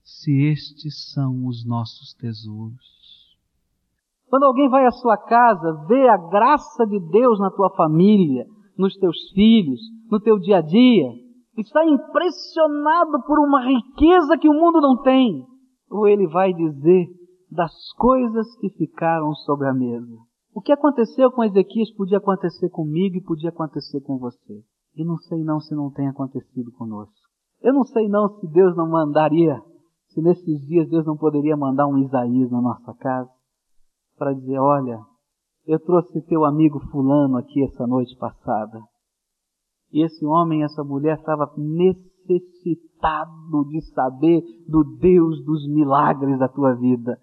se 0.04 0.32
estes 0.44 1.12
são 1.12 1.46
os 1.46 1.66
nossos 1.66 2.14
tesouros. 2.14 3.02
Quando 4.28 4.44
alguém 4.44 4.70
vai 4.70 4.86
à 4.86 4.92
sua 4.92 5.18
casa, 5.18 5.86
vê 5.88 6.08
a 6.08 6.18
graça 6.18 6.86
de 6.86 7.00
Deus 7.12 7.40
na 7.40 7.52
tua 7.52 7.70
família, 7.76 8.46
nos 8.78 8.96
teus 8.96 9.30
filhos, 9.32 9.80
no 10.10 10.20
teu 10.20 10.40
dia 10.40 10.58
a 10.58 10.62
dia, 10.62 11.08
está 11.58 11.86
impressionado 11.86 13.24
por 13.26 13.40
uma 13.40 13.62
riqueza 13.62 14.38
que 14.38 14.50
o 14.50 14.54
mundo 14.54 14.80
não 14.80 15.02
tem, 15.02 15.46
ou 15.90 16.08
ele 16.08 16.28
vai 16.28 16.54
dizer 16.54 17.08
das 17.52 17.74
coisas 17.98 18.56
que 18.60 18.70
ficaram 18.70 19.34
sobre 19.34 19.68
a 19.68 19.74
mesa. 19.74 20.18
O 20.54 20.62
que 20.62 20.72
aconteceu 20.72 21.32
com 21.32 21.44
Ezequias 21.44 21.92
podia 21.96 22.18
acontecer 22.18 22.70
comigo 22.70 23.16
e 23.16 23.24
podia 23.24 23.50
acontecer 23.50 24.02
com 24.02 24.18
você. 24.18 24.64
E 24.96 25.04
não 25.06 25.18
sei 25.18 25.44
não 25.44 25.60
se 25.60 25.74
não 25.74 25.90
tem 25.90 26.08
acontecido 26.08 26.72
conosco. 26.74 27.14
Eu 27.62 27.74
não 27.74 27.84
sei 27.84 28.10
não 28.10 28.28
se 28.40 28.48
Deus 28.48 28.76
não 28.76 28.90
mandaria, 28.90 29.62
se 30.08 30.22
nesses 30.22 30.62
dias 30.68 30.90
Deus 30.90 31.06
não 31.06 31.16
poderia 31.16 31.56
mandar 31.56 31.88
um 31.88 31.98
Isaías 32.00 32.52
na 32.52 32.62
nossa 32.62 32.94
casa 32.96 33.30
para 34.18 34.34
dizer, 34.34 34.60
olha, 34.60 35.00
eu 35.66 35.80
trouxe 35.80 36.22
teu 36.24 36.44
amigo 36.44 36.80
fulano 36.92 37.38
aqui 37.38 37.64
essa 37.64 37.88
noite 37.88 38.16
passada. 38.18 38.82
E 39.92 40.04
esse 40.04 40.26
homem, 40.26 40.64
essa 40.64 40.84
mulher 40.84 41.18
estava 41.18 41.52
necessitado 41.58 43.66
de 43.70 43.82
saber 43.94 44.44
do 44.68 44.84
Deus 44.84 45.44
dos 45.44 45.68
milagres 45.68 46.40
da 46.40 46.48
tua 46.48 46.74
vida. 46.74 47.20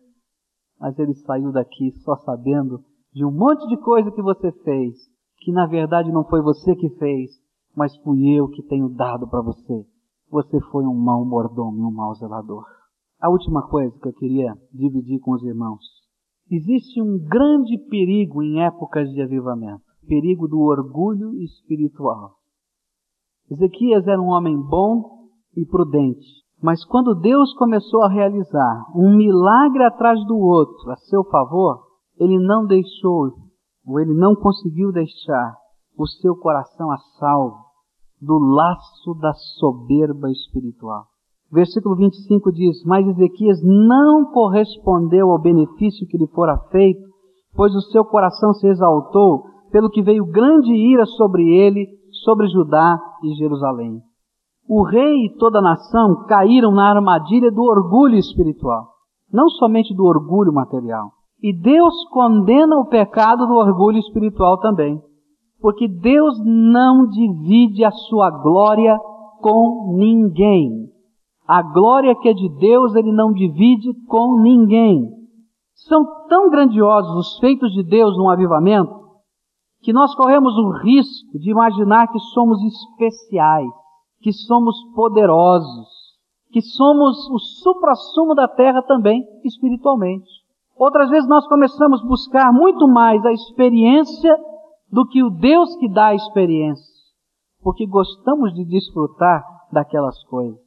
Mas 0.78 0.98
ele 0.98 1.14
saiu 1.14 1.50
daqui 1.50 1.90
só 2.02 2.14
sabendo 2.16 2.81
de 3.12 3.24
um 3.24 3.31
monte 3.31 3.66
de 3.68 3.76
coisa 3.78 4.11
que 4.11 4.22
você 4.22 4.52
fez, 4.52 4.94
que 5.38 5.50
na 5.50 5.66
verdade 5.66 6.12
não 6.12 6.24
foi 6.24 6.42
você 6.42 6.76
que 6.76 6.90
fez, 6.90 7.31
mas 7.74 7.96
fui 7.98 8.28
eu 8.28 8.48
que 8.48 8.62
tenho 8.62 8.88
dado 8.88 9.26
para 9.28 9.40
você. 9.40 9.87
Você 10.31 10.61
foi 10.70 10.85
um 10.85 10.94
mau 10.94 11.24
mordomo 11.24 11.78
e 11.78 11.85
um 11.85 11.90
mau 11.90 12.14
zelador. 12.14 12.64
A 13.20 13.31
última 13.31 13.66
coisa 13.66 13.98
que 13.98 14.09
eu 14.09 14.12
queria 14.12 14.54
dividir 14.72 15.18
com 15.20 15.33
os 15.33 15.42
irmãos. 15.42 15.83
Existe 16.50 17.02
um 17.02 17.18
grande 17.18 17.76
perigo 17.88 18.42
em 18.42 18.62
épocas 18.62 19.11
de 19.11 19.20
avivamento. 19.20 19.83
Perigo 20.07 20.46
do 20.46 20.61
orgulho 20.61 21.35
espiritual. 21.42 22.38
Ezequias 23.50 24.06
era 24.06 24.20
um 24.20 24.28
homem 24.28 24.61
bom 24.61 25.28
e 25.56 25.64
prudente. 25.64 26.26
Mas 26.62 26.84
quando 26.84 27.14
Deus 27.14 27.54
começou 27.54 28.02
a 28.02 28.08
realizar 28.08 28.87
um 28.94 29.16
milagre 29.16 29.84
atrás 29.84 30.18
do 30.26 30.37
outro 30.37 30.90
a 30.90 30.96
seu 30.96 31.24
favor, 31.24 31.80
ele 32.18 32.38
não 32.38 32.66
deixou, 32.66 33.32
ou 33.87 34.00
ele 34.00 34.12
não 34.12 34.34
conseguiu 34.34 34.90
deixar 34.92 35.56
o 35.96 36.06
seu 36.06 36.37
coração 36.37 36.90
a 36.90 36.98
salvo 37.18 37.68
do 38.20 38.38
laço 38.38 39.14
da 39.20 39.32
soberba 39.58 40.30
espiritual. 40.30 41.04
Versículo 41.50 41.96
25 41.96 42.52
diz: 42.52 42.84
Mas 42.84 43.06
Ezequias 43.06 43.61
não 43.62 44.26
correspondeu 44.32 45.30
ao 45.30 45.40
benefício 45.40 46.06
que 46.06 46.18
lhe 46.18 46.26
fora 46.28 46.58
feito, 46.70 47.00
pois 47.54 47.74
o 47.74 47.80
seu 47.92 48.04
coração 48.04 48.52
se 48.54 48.66
exaltou, 48.66 49.44
pelo 49.70 49.88
que 49.88 50.02
veio 50.02 50.26
grande 50.26 50.72
ira 50.72 51.06
sobre 51.06 51.44
ele, 51.48 51.87
sobre 52.24 52.48
Judá 52.48 52.98
e 53.22 53.34
Jerusalém. 53.34 54.00
O 54.68 54.82
rei 54.82 55.26
e 55.26 55.36
toda 55.38 55.60
a 55.60 55.62
nação 55.62 56.26
caíram 56.26 56.70
na 56.70 56.90
armadilha 56.90 57.50
do 57.50 57.62
orgulho 57.62 58.16
espiritual, 58.16 58.88
não 59.32 59.48
somente 59.48 59.94
do 59.94 60.04
orgulho 60.04 60.52
material. 60.52 61.10
E 61.42 61.52
Deus 61.52 61.94
condena 62.10 62.76
o 62.76 62.86
pecado 62.86 63.46
do 63.46 63.54
orgulho 63.54 63.98
espiritual 63.98 64.58
também. 64.58 65.00
Porque 65.60 65.88
Deus 65.88 66.38
não 66.44 67.08
divide 67.08 67.84
a 67.84 67.90
sua 67.90 68.30
glória 68.30 68.98
com 69.40 69.94
ninguém. 69.96 70.88
A 71.46 71.62
glória 71.62 72.14
que 72.16 72.28
é 72.28 72.34
de 72.34 72.48
Deus, 72.58 72.94
Ele 72.94 73.12
não 73.12 73.32
divide 73.32 73.94
com 74.06 74.40
ninguém. 74.42 75.08
São 75.86 76.04
tão 76.28 76.50
grandiosos 76.50 77.16
os 77.16 77.38
feitos 77.38 77.72
de 77.72 77.82
Deus 77.82 78.16
no 78.18 78.28
avivamento, 78.28 78.92
que 79.80 79.92
nós 79.92 80.14
corremos 80.14 80.54
o 80.56 80.70
risco 80.82 81.38
de 81.38 81.50
imaginar 81.50 82.08
que 82.08 82.18
somos 82.34 82.58
especiais, 82.62 83.70
que 84.20 84.32
somos 84.32 84.76
poderosos, 84.94 85.88
que 86.50 86.60
somos 86.60 87.28
o 87.30 87.38
supra-sumo 87.38 88.34
da 88.34 88.48
terra 88.48 88.82
também 88.82 89.22
espiritualmente. 89.44 90.28
Outras 90.76 91.10
vezes 91.10 91.28
nós 91.28 91.46
começamos 91.48 92.02
a 92.02 92.06
buscar 92.06 92.52
muito 92.52 92.86
mais 92.88 93.24
a 93.24 93.32
experiência 93.32 94.36
do 94.90 95.06
que 95.06 95.22
o 95.22 95.30
Deus 95.30 95.76
que 95.76 95.88
dá 95.88 96.06
a 96.08 96.14
experiência, 96.14 96.94
porque 97.62 97.86
gostamos 97.86 98.54
de 98.54 98.64
desfrutar 98.64 99.44
daquelas 99.72 100.22
coisas. 100.24 100.58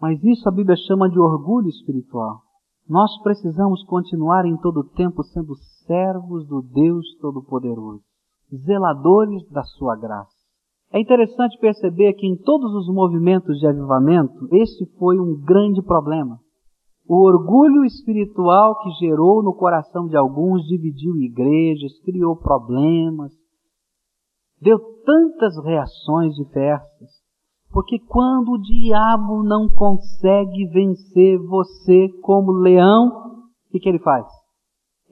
Mas 0.00 0.22
isso 0.24 0.48
a 0.48 0.52
Bíblia 0.52 0.76
chama 0.76 1.10
de 1.10 1.18
orgulho 1.18 1.68
espiritual. 1.68 2.40
Nós 2.88 3.10
precisamos 3.22 3.84
continuar 3.84 4.46
em 4.46 4.56
todo 4.56 4.82
tempo 4.82 5.22
sendo 5.22 5.54
servos 5.86 6.46
do 6.48 6.62
Deus 6.62 7.06
Todo-Poderoso, 7.20 8.02
zeladores 8.54 9.48
da 9.50 9.62
Sua 9.62 9.96
graça. 9.96 10.40
É 10.92 11.00
interessante 11.00 11.56
perceber 11.58 12.14
que 12.14 12.26
em 12.26 12.36
todos 12.36 12.74
os 12.74 12.92
movimentos 12.92 13.58
de 13.58 13.66
avivamento, 13.66 14.48
este 14.52 14.84
foi 14.98 15.20
um 15.20 15.40
grande 15.40 15.80
problema. 15.82 16.38
O 17.08 17.26
orgulho 17.26 17.84
espiritual 17.84 18.78
que 18.80 18.90
gerou 18.98 19.42
no 19.42 19.54
coração 19.54 20.06
de 20.06 20.16
alguns 20.16 20.66
dividiu 20.66 21.16
igrejas, 21.16 21.98
criou 22.04 22.36
problemas, 22.36 23.32
deu 24.60 24.78
tantas 25.04 25.56
reações 25.64 26.34
diversas. 26.34 27.10
Porque 27.72 28.00
quando 28.00 28.52
o 28.52 28.60
diabo 28.60 29.44
não 29.44 29.68
consegue 29.68 30.66
vencer 30.72 31.38
você 31.38 32.08
como 32.20 32.50
leão, 32.50 33.08
o 33.08 33.70
que, 33.70 33.78
que 33.78 33.88
ele 33.88 34.00
faz? 34.00 34.26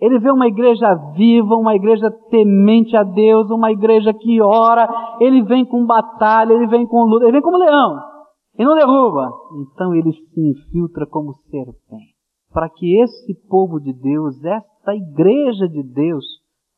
Ele 0.00 0.18
vê 0.18 0.30
uma 0.30 0.46
igreja 0.46 0.94
viva, 1.16 1.54
uma 1.56 1.74
igreja 1.74 2.10
temente 2.30 2.96
a 2.96 3.02
Deus, 3.02 3.50
uma 3.50 3.72
igreja 3.72 4.12
que 4.14 4.40
ora, 4.40 4.88
ele 5.20 5.42
vem 5.42 5.64
com 5.64 5.84
batalha, 5.84 6.52
ele 6.52 6.66
vem 6.66 6.86
com 6.86 7.02
luta, 7.04 7.24
ele 7.24 7.32
vem 7.32 7.42
como 7.42 7.58
leão 7.58 8.18
e 8.58 8.64
não 8.64 8.74
derruba. 8.74 9.30
Então 9.62 9.94
ele 9.94 10.12
se 10.12 10.40
infiltra 10.40 11.06
como 11.06 11.32
serpente. 11.48 12.16
Para 12.52 12.68
que 12.68 13.00
esse 13.00 13.34
povo 13.48 13.78
de 13.78 13.92
Deus, 13.92 14.42
esta 14.42 14.94
igreja 14.94 15.68
de 15.68 15.82
Deus, 15.82 16.24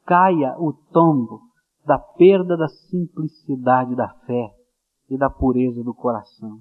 caia 0.04 0.54
o 0.58 0.72
tombo 0.92 1.40
da 1.86 1.98
perda 1.98 2.56
da 2.56 2.68
simplicidade 2.68 3.96
da 3.96 4.08
fé 4.26 4.50
e 5.08 5.16
da 5.16 5.30
pureza 5.30 5.82
do 5.82 5.94
coração. 5.94 6.58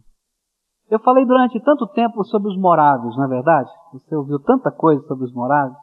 Eu 0.90 1.00
falei 1.00 1.26
durante 1.26 1.60
tanto 1.60 1.86
tempo 1.88 2.24
sobre 2.24 2.50
os 2.50 2.58
moráveis, 2.58 3.16
não 3.16 3.26
é 3.26 3.28
verdade? 3.28 3.70
Você 3.94 4.16
ouviu 4.16 4.40
tanta 4.40 4.72
coisa 4.72 5.06
sobre 5.08 5.26
os 5.26 5.34
moráveis. 5.34 5.78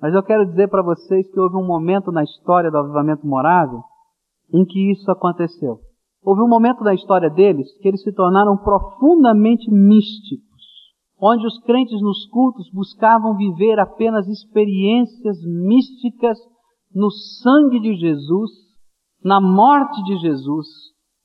Mas 0.00 0.14
eu 0.14 0.22
quero 0.22 0.46
dizer 0.46 0.68
para 0.68 0.82
vocês 0.82 1.28
que 1.30 1.40
houve 1.40 1.56
um 1.56 1.66
momento 1.66 2.12
na 2.12 2.22
história 2.22 2.70
do 2.70 2.78
avivamento 2.78 3.26
morável 3.26 3.82
em 4.52 4.64
que 4.64 4.92
isso 4.92 5.10
aconteceu. 5.10 5.80
Houve 6.22 6.42
um 6.42 6.48
momento 6.48 6.82
da 6.84 6.94
história 6.94 7.30
deles 7.30 7.68
que 7.80 7.88
eles 7.88 8.02
se 8.02 8.12
tornaram 8.12 8.56
profundamente 8.56 9.70
místicos, 9.70 10.62
onde 11.20 11.46
os 11.46 11.58
crentes 11.60 12.00
nos 12.00 12.26
cultos 12.26 12.70
buscavam 12.72 13.36
viver 13.36 13.78
apenas 13.78 14.26
experiências 14.28 15.38
místicas 15.44 16.38
no 16.94 17.10
sangue 17.10 17.80
de 17.80 17.94
Jesus, 17.96 18.50
na 19.22 19.40
morte 19.40 20.02
de 20.04 20.16
Jesus, 20.18 20.66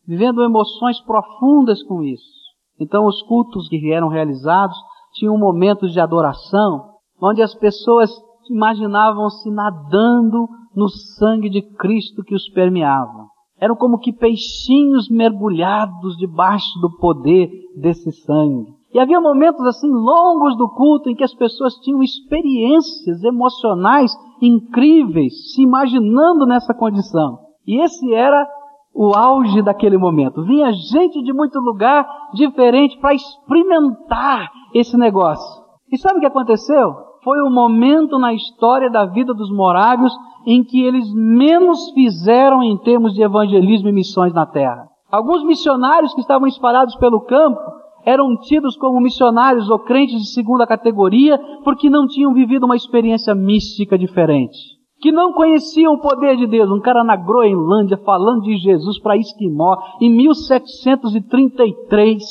vivendo 0.05 0.43
emoções 0.43 0.99
profundas 1.01 1.81
com 1.83 2.03
isso. 2.03 2.43
Então 2.79 3.05
os 3.05 3.21
cultos 3.23 3.67
que 3.69 3.91
eram 3.91 4.09
realizados 4.09 4.77
tinham 5.13 5.37
momentos 5.37 5.93
de 5.93 5.99
adoração, 5.99 6.93
onde 7.21 7.41
as 7.41 7.53
pessoas 7.55 8.09
imaginavam-se 8.51 9.49
nadando 9.51 10.47
no 10.75 10.89
sangue 10.89 11.49
de 11.49 11.61
Cristo 11.61 12.23
que 12.23 12.35
os 12.35 12.49
permeava 12.49 13.33
eram 13.63 13.77
como 13.77 13.97
que 13.97 14.11
peixinhos 14.11 15.09
mergulhados 15.09 16.17
debaixo 16.17 16.77
do 16.81 16.97
poder 16.97 17.49
desse 17.77 18.11
sangue. 18.11 18.73
E 18.93 18.99
havia 18.99 19.21
momentos 19.21 19.65
assim 19.65 19.89
longos 19.89 20.57
do 20.57 20.67
culto 20.67 21.09
em 21.09 21.15
que 21.15 21.23
as 21.23 21.33
pessoas 21.33 21.73
tinham 21.75 22.03
experiências 22.03 23.23
emocionais 23.23 24.11
incríveis, 24.41 25.53
se 25.53 25.61
imaginando 25.63 26.45
nessa 26.45 26.73
condição. 26.73 27.39
E 27.65 27.81
esse 27.81 28.13
era 28.13 28.45
o 28.93 29.15
auge 29.15 29.61
daquele 29.61 29.97
momento. 29.97 30.43
Vinha 30.43 30.71
gente 30.73 31.23
de 31.23 31.31
muito 31.31 31.57
lugar 31.59 32.05
diferente 32.33 32.99
para 32.99 33.15
experimentar 33.15 34.51
esse 34.73 34.97
negócio. 34.97 35.63
E 35.89 35.97
sabe 35.97 36.17
o 36.17 36.19
que 36.19 36.27
aconteceu? 36.27 36.93
Foi 37.23 37.41
o 37.41 37.49
momento 37.49 38.19
na 38.19 38.33
história 38.33 38.89
da 38.89 39.05
vida 39.05 39.33
dos 39.33 39.51
morávios 39.51 40.13
em 40.45 40.63
que 40.63 40.83
eles 40.83 41.11
menos 41.13 41.91
fizeram 41.91 42.61
em 42.61 42.77
termos 42.77 43.13
de 43.13 43.21
evangelismo 43.21 43.89
e 43.89 43.93
missões 43.93 44.33
na 44.33 44.45
terra. 44.45 44.87
Alguns 45.11 45.43
missionários 45.43 46.13
que 46.13 46.21
estavam 46.21 46.47
espalhados 46.47 46.95
pelo 46.95 47.21
campo 47.21 47.59
eram 48.05 48.35
tidos 48.37 48.75
como 48.75 48.99
missionários 48.99 49.69
ou 49.69 49.79
crentes 49.79 50.21
de 50.21 50.33
segunda 50.33 50.67
categoria 50.67 51.39
porque 51.63 51.89
não 51.89 52.05
tinham 52.07 52.33
vivido 52.33 52.65
uma 52.65 52.75
experiência 52.75 53.33
mística 53.33 53.97
diferente. 53.97 54.57
Que 54.99 55.09
não 55.11 55.33
conheciam 55.33 55.93
o 55.93 56.01
poder 56.01 56.35
de 56.37 56.47
Deus. 56.47 56.71
Um 56.71 56.79
cara 56.79 57.03
na 57.03 57.15
Groenlândia 57.15 57.97
falando 57.97 58.41
de 58.41 58.57
Jesus 58.57 58.99
para 58.99 59.17
Esquimó 59.17 59.77
em 60.01 60.09
1733, 60.09 62.23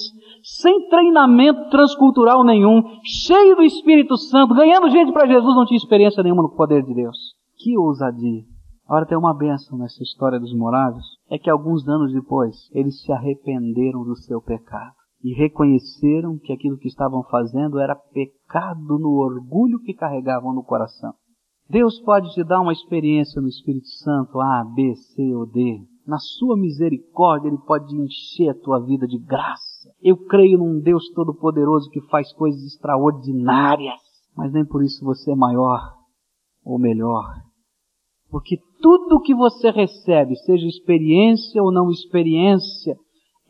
sem 0.43 0.89
treinamento 0.89 1.71
transcultural 1.71 2.45
nenhum, 2.45 2.83
cheio 3.05 3.57
do 3.57 3.63
Espírito 3.63 4.17
Santo, 4.17 4.55
ganhando 4.55 4.91
gente 4.91 5.13
para 5.13 5.27
Jesus, 5.27 5.55
não 5.55 5.67
tinha 5.67 5.79
experiência 5.79 6.23
nenhuma 6.23 6.43
no 6.43 6.55
poder 6.55 6.83
de 6.83 6.95
Deus. 6.95 7.17
Que 7.57 7.79
ousadia! 7.79 8.45
Agora 8.85 9.07
tem 9.07 9.17
uma 9.17 9.33
benção 9.33 9.79
nessa 9.79 10.03
história 10.03 10.39
dos 10.39 10.55
morados, 10.55 11.05
é 11.31 11.39
que 11.39 11.49
alguns 11.49 11.89
anos 11.89 12.13
depois 12.13 12.69
eles 12.73 13.01
se 13.03 13.13
arrependeram 13.13 14.05
do 14.05 14.17
seu 14.17 14.43
pecado 14.43 14.95
e 15.23 15.33
reconheceram 15.33 16.37
que 16.39 16.53
aquilo 16.53 16.77
que 16.77 16.89
estavam 16.89 17.23
fazendo 17.23 17.79
era 17.79 17.95
pecado 17.95 18.99
no 18.99 19.13
orgulho 19.13 19.79
que 19.79 19.95
carregavam 19.95 20.53
no 20.53 20.65
coração. 20.65 21.15
Deus 21.71 22.01
pode 22.01 22.35
te 22.35 22.45
dar 22.45 22.61
uma 22.61 22.73
experiência 22.73 23.41
no 23.41 23.49
Espírito 23.49 23.87
Santo 23.87 24.41
A, 24.41 24.65
B, 24.65 24.95
C 24.95 25.35
ou 25.35 25.47
D. 25.47 25.81
Na 26.07 26.19
sua 26.19 26.57
misericórdia, 26.57 27.49
Ele 27.49 27.59
pode 27.59 27.95
encher 27.97 28.51
a 28.51 28.55
tua 28.55 28.81
vida 28.81 29.07
de 29.07 29.17
graça. 29.19 29.72
Eu 30.03 30.17
creio 30.27 30.59
num 30.59 30.81
Deus 30.81 31.09
Todo-Poderoso 31.15 31.89
que 31.91 32.01
faz 32.09 32.33
coisas 32.33 32.61
extraordinárias, 32.65 34.01
mas 34.37 34.53
nem 34.53 34.65
por 34.65 34.83
isso 34.83 35.05
você 35.05 35.33
é 35.33 35.37
maior 35.37 35.81
ou 36.65 36.79
melhor. 36.79 37.25
Porque 38.29 38.57
tudo 38.81 39.21
que 39.21 39.35
você 39.35 39.71
recebe, 39.71 40.35
seja 40.37 40.67
experiência 40.67 41.63
ou 41.63 41.71
não 41.71 41.91
experiência, 41.91 42.97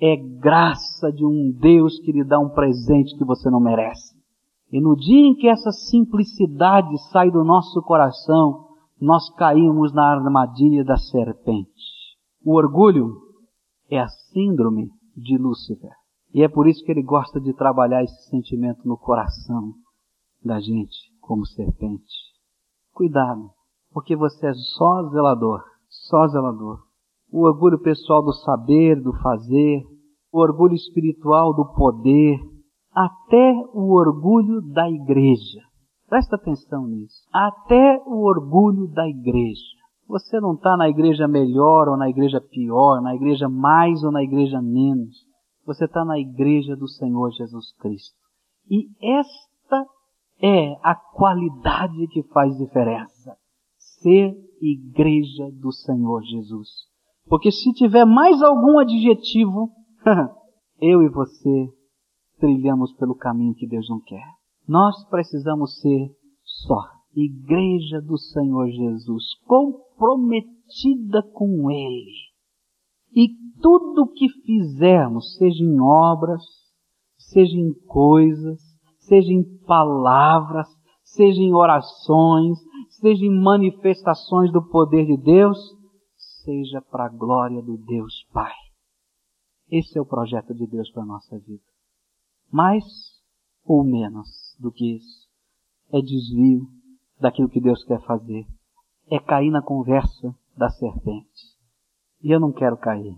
é 0.00 0.16
graça 0.16 1.12
de 1.12 1.24
um 1.24 1.52
Deus 1.58 1.98
que 2.00 2.10
lhe 2.10 2.24
dá 2.24 2.38
um 2.38 2.50
presente 2.50 3.16
que 3.16 3.24
você 3.24 3.48
não 3.48 3.60
merece. 3.60 4.12
E 4.72 4.80
no 4.80 4.96
dia 4.96 5.28
em 5.28 5.34
que 5.34 5.48
essa 5.48 5.70
simplicidade 5.70 6.98
sai 7.12 7.30
do 7.30 7.44
nosso 7.44 7.80
coração, 7.82 8.66
nós 9.00 9.30
caímos 9.36 9.92
na 9.92 10.04
armadilha 10.04 10.84
da 10.84 10.96
serpente. 10.96 11.70
O 12.44 12.56
orgulho 12.56 13.14
é 13.88 14.00
a 14.00 14.08
síndrome 14.08 14.90
de 15.16 15.38
Lúcifer. 15.38 16.01
E 16.34 16.42
é 16.42 16.48
por 16.48 16.66
isso 16.66 16.84
que 16.84 16.90
ele 16.90 17.02
gosta 17.02 17.40
de 17.40 17.52
trabalhar 17.52 18.02
esse 18.02 18.30
sentimento 18.30 18.86
no 18.86 18.96
coração 18.96 19.72
da 20.42 20.58
gente 20.60 20.96
como 21.20 21.46
serpente. 21.46 22.14
Cuidado, 22.94 23.50
porque 23.92 24.16
você 24.16 24.48
é 24.48 24.54
só 24.54 25.08
zelador, 25.10 25.62
só 25.88 26.26
zelador. 26.28 26.78
O 27.30 27.46
orgulho 27.46 27.78
pessoal 27.80 28.22
do 28.22 28.32
saber, 28.32 29.00
do 29.00 29.12
fazer, 29.22 29.82
o 30.32 30.40
orgulho 30.40 30.74
espiritual 30.74 31.54
do 31.54 31.66
poder, 31.74 32.38
até 32.94 33.54
o 33.72 33.94
orgulho 33.94 34.60
da 34.72 34.90
igreja. 34.90 35.60
Presta 36.08 36.36
atenção 36.36 36.86
nisso. 36.86 37.26
Até 37.32 38.02
o 38.06 38.24
orgulho 38.26 38.86
da 38.88 39.08
igreja. 39.08 39.62
Você 40.06 40.40
não 40.40 40.54
está 40.54 40.76
na 40.76 40.88
igreja 40.88 41.26
melhor 41.26 41.88
ou 41.88 41.96
na 41.96 42.10
igreja 42.10 42.40
pior, 42.40 43.00
na 43.00 43.14
igreja 43.14 43.48
mais 43.48 44.02
ou 44.02 44.12
na 44.12 44.22
igreja 44.22 44.60
menos. 44.60 45.31
Você 45.64 45.84
está 45.84 46.04
na 46.04 46.18
igreja 46.18 46.76
do 46.76 46.88
Senhor 46.88 47.30
Jesus 47.32 47.72
Cristo. 47.78 48.16
E 48.68 48.88
esta 49.00 49.86
é 50.40 50.72
a 50.82 50.94
qualidade 50.94 52.06
que 52.08 52.22
faz 52.24 52.56
diferença. 52.56 53.36
Ser 53.78 54.34
igreja 54.60 55.50
do 55.52 55.72
Senhor 55.72 56.22
Jesus. 56.22 56.68
Porque 57.26 57.50
se 57.50 57.72
tiver 57.72 58.04
mais 58.04 58.42
algum 58.42 58.78
adjetivo, 58.78 59.70
eu 60.80 61.02
e 61.02 61.08
você 61.08 61.68
trilhamos 62.38 62.92
pelo 62.94 63.14
caminho 63.14 63.54
que 63.54 63.66
Deus 63.66 63.88
não 63.88 64.00
quer. 64.00 64.26
Nós 64.66 65.04
precisamos 65.08 65.80
ser 65.80 66.10
só 66.42 67.02
igreja 67.14 68.00
do 68.00 68.16
Senhor 68.18 68.68
Jesus, 68.70 69.24
comprometida 69.46 71.22
com 71.32 71.70
Ele. 71.70 72.31
E 73.14 73.28
tudo 73.60 74.10
que 74.12 74.28
fizermos, 74.28 75.36
seja 75.36 75.62
em 75.62 75.80
obras, 75.80 76.42
seja 77.18 77.56
em 77.56 77.72
coisas, 77.86 78.60
seja 78.98 79.32
em 79.32 79.42
palavras, 79.66 80.68
seja 81.04 81.40
em 81.40 81.52
orações, 81.52 82.58
seja 83.00 83.24
em 83.24 83.42
manifestações 83.42 84.50
do 84.52 84.62
poder 84.62 85.06
de 85.06 85.16
Deus, 85.16 85.58
seja 86.44 86.80
para 86.80 87.06
a 87.06 87.08
glória 87.08 87.62
do 87.62 87.76
Deus 87.76 88.26
Pai. 88.32 88.52
Esse 89.70 89.98
é 89.98 90.00
o 90.00 90.06
projeto 90.06 90.54
de 90.54 90.66
Deus 90.66 90.90
para 90.90 91.02
a 91.02 91.06
nossa 91.06 91.38
vida. 91.38 91.62
Mais 92.50 92.84
ou 93.64 93.84
menos 93.84 94.56
do 94.58 94.70
que 94.70 94.96
isso. 94.96 95.28
É 95.90 96.00
desvio 96.00 96.66
daquilo 97.18 97.48
que 97.48 97.60
Deus 97.60 97.84
quer 97.84 98.00
fazer. 98.04 98.46
É 99.06 99.18
cair 99.18 99.50
na 99.50 99.62
conversa 99.62 100.34
da 100.56 100.68
serpente. 100.68 101.51
E 102.22 102.34
eu 102.34 102.40
não 102.40 102.52
quero 102.52 102.76
cair. 102.76 103.16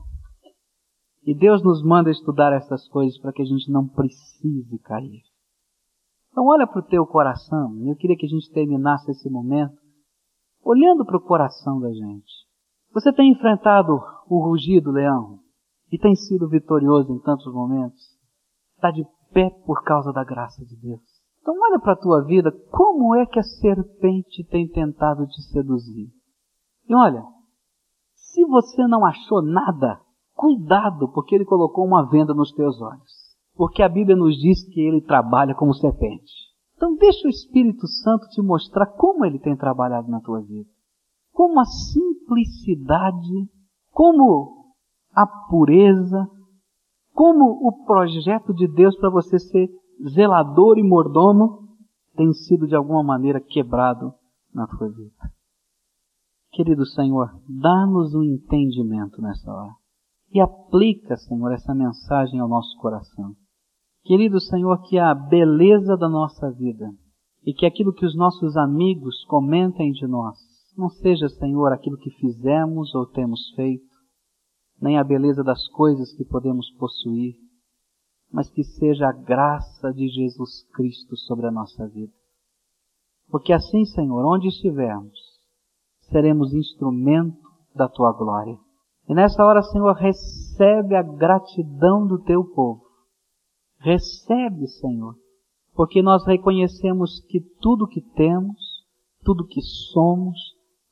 E 1.27 1.35
Deus 1.35 1.63
nos 1.63 1.83
manda 1.83 2.11
estudar 2.11 2.53
essas 2.53 2.89
coisas 2.89 3.19
para 3.19 3.33
que 3.33 3.43
a 3.43 3.47
gente 3.47 3.71
não 3.71 3.87
precise 3.89 4.79
cair. 4.81 5.23
Então 6.31 6.47
olha 6.47 6.67
para 6.67 6.81
o 6.81 6.87
teu 6.87 7.07
coração. 7.07 7.77
Eu 7.87 7.97
queria 7.97 8.17
que 8.17 8.27
a 8.27 8.29
gente 8.29 8.51
terminasse 8.53 9.11
esse 9.11 9.31
momento 9.31 9.77
olhando 10.63 11.05
para 11.05 11.17
o 11.17 11.25
coração 11.25 11.81
da 11.81 11.93
gente. 11.93 12.33
Você 12.93 13.13
tem 13.13 13.33
enfrentado 13.33 14.01
o 14.29 14.45
rugido 14.45 14.91
leão? 14.91 15.45
e 15.95 15.99
tem 15.99 16.17
sido 16.17 16.49
vitorioso 16.49 17.13
em 17.13 17.21
tantos 17.21 17.53
momentos, 17.55 18.01
está 18.75 18.91
de 18.91 19.05
pé 19.33 19.49
por 19.65 19.85
causa 19.85 20.13
da 20.13 20.25
graça 20.25 20.65
de 20.65 20.77
Deus. 20.77 21.01
Então 21.41 21.55
olha 21.57 21.79
para 21.79 21.93
a 21.93 22.01
tua 22.01 22.25
vida, 22.25 22.51
como 22.71 23.15
é 23.15 23.25
que 23.27 23.39
a 23.39 23.45
serpente 23.45 24.45
tem 24.51 24.67
tentado 24.67 25.25
te 25.29 25.41
seduzir? 25.53 26.09
E 26.89 26.95
olha, 26.97 27.23
se 28.35 28.45
você 28.45 28.87
não 28.89 29.07
achou 29.07 29.41
nada, 29.41 30.01
cuidado, 30.35 31.09
porque 31.13 31.37
ele 31.37 31.45
colocou 31.45 31.87
uma 31.87 32.03
venda 32.09 32.35
nos 32.35 32.53
teus 32.53 32.83
olhos. 32.83 33.25
Porque 33.55 33.83
a 33.83 33.89
Bíblia 33.89 34.17
nos 34.17 34.37
diz 34.37 34.65
que 34.69 34.81
ele 34.81 35.01
trabalha 35.01 35.55
como 35.55 35.73
serpente. 35.73 36.33
Então 36.77 36.97
deixa 36.97 37.27
o 37.27 37.31
Espírito 37.31 37.87
Santo 37.87 38.29
te 38.31 38.43
mostrar 38.43 38.87
como 38.87 39.25
ele 39.25 39.39
tem 39.39 39.57
trabalhado 39.57 40.11
na 40.11 40.21
tua 40.21 40.41
vida. 40.41 40.69
Como 41.33 41.61
a 41.61 41.65
simplicidade, 41.65 43.49
como 43.93 44.75
a 45.15 45.27
pureza, 45.49 46.29
como 47.13 47.45
o 47.45 47.85
projeto 47.85 48.53
de 48.53 48.67
Deus 48.67 48.97
para 48.97 49.09
você 49.09 49.39
ser 49.39 49.69
zelador 50.09 50.77
e 50.79 50.83
mordomo 50.83 51.69
tem 52.17 52.33
sido 52.33 52.67
de 52.67 52.75
alguma 52.75 53.05
maneira 53.05 53.41
quebrado 53.41 54.13
na 54.53 54.67
tua 54.67 54.89
vida. 54.89 55.34
Querido 56.55 56.87
Senhor, 56.87 57.29
dá-nos 57.49 58.15
um 58.15 58.23
entendimento 58.23 59.21
nessa 59.21 59.51
hora. 59.51 59.73
E 60.33 60.41
aplica, 60.41 61.17
Senhor, 61.17 61.53
essa 61.53 61.75
mensagem 61.75 62.39
ao 62.39 62.49
nosso 62.49 62.79
coração. 62.79 63.35
Querido 64.05 64.41
Senhor, 64.41 64.81
que 64.83 64.97
a 64.97 65.13
beleza 65.15 65.97
da 65.97 66.09
nossa 66.09 66.53
vida 66.53 66.89
e 67.45 67.53
que 67.53 67.67
aquilo 67.67 67.93
que 67.93 68.07
os 68.07 68.15
nossos 68.17 68.57
amigos 68.57 69.25
comentem 69.25 69.91
de 69.91 70.07
nós 70.07 70.39
não 70.77 70.89
seja, 70.89 71.29
Senhor, 71.29 71.73
aquilo 71.73 71.97
que 71.97 72.11
fizemos 72.11 72.95
ou 72.95 73.07
temos 73.07 73.51
feito, 73.55 73.95
nem 74.81 74.99
a 74.99 75.05
beleza 75.05 75.43
das 75.43 75.67
coisas 75.69 76.13
que 76.17 76.25
podemos 76.25 76.71
possuir, 76.79 77.35
mas 78.33 78.51
que 78.51 78.63
seja 78.65 79.09
a 79.09 79.13
graça 79.13 79.93
de 79.93 80.09
Jesus 80.09 80.65
Cristo 80.73 81.17
sobre 81.17 81.47
a 81.47 81.53
nossa 81.53 81.87
vida. 81.89 82.13
Porque 83.29 83.53
assim, 83.53 83.85
Senhor, 83.85 84.25
onde 84.27 84.49
estivermos, 84.49 85.34
seremos 86.15 86.55
instrumento 86.55 87.37
da 87.75 87.89
tua 87.89 88.13
glória. 88.13 88.57
E 89.09 89.15
nessa 89.15 89.45
hora, 89.45 89.61
Senhor, 89.63 89.93
recebe 89.95 90.95
a 90.95 91.03
gratidão 91.03 92.07
do 92.07 92.23
teu 92.23 92.45
povo. 92.45 92.85
Recebe, 93.81 94.69
Senhor, 94.69 95.17
porque 95.75 96.01
nós 96.03 96.25
reconhecemos 96.25 97.21
que 97.29 97.41
tudo 97.61 97.89
que 97.89 98.01
temos, 98.01 98.57
tudo 99.25 99.45
que 99.45 99.61
somos, 99.93 100.39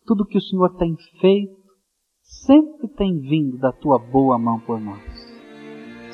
tudo 0.05 0.27
que 0.27 0.39
o 0.39 0.43
Senhor 0.43 0.77
tem 0.77 0.97
feito, 1.21 1.57
sempre 2.21 2.89
tem 2.89 3.21
vindo 3.21 3.59
da 3.59 3.71
tua 3.71 4.01
boa 4.01 4.37
mão 4.37 4.59
por 4.59 4.81
nós. 4.81 5.01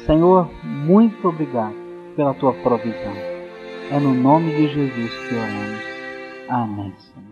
Senhor, 0.05 0.49
muito 0.87 1.27
obrigado 1.27 1.75
pela 2.15 2.35
tua 2.35 2.53
provisão. 2.63 3.15
É 3.91 3.99
no 3.99 4.13
nome 4.13 4.55
de 4.55 4.69
Jesus 4.69 5.29
que 5.29 5.35
oramos. 5.35 6.51
Amém, 6.51 6.95
Senhor. 6.99 7.28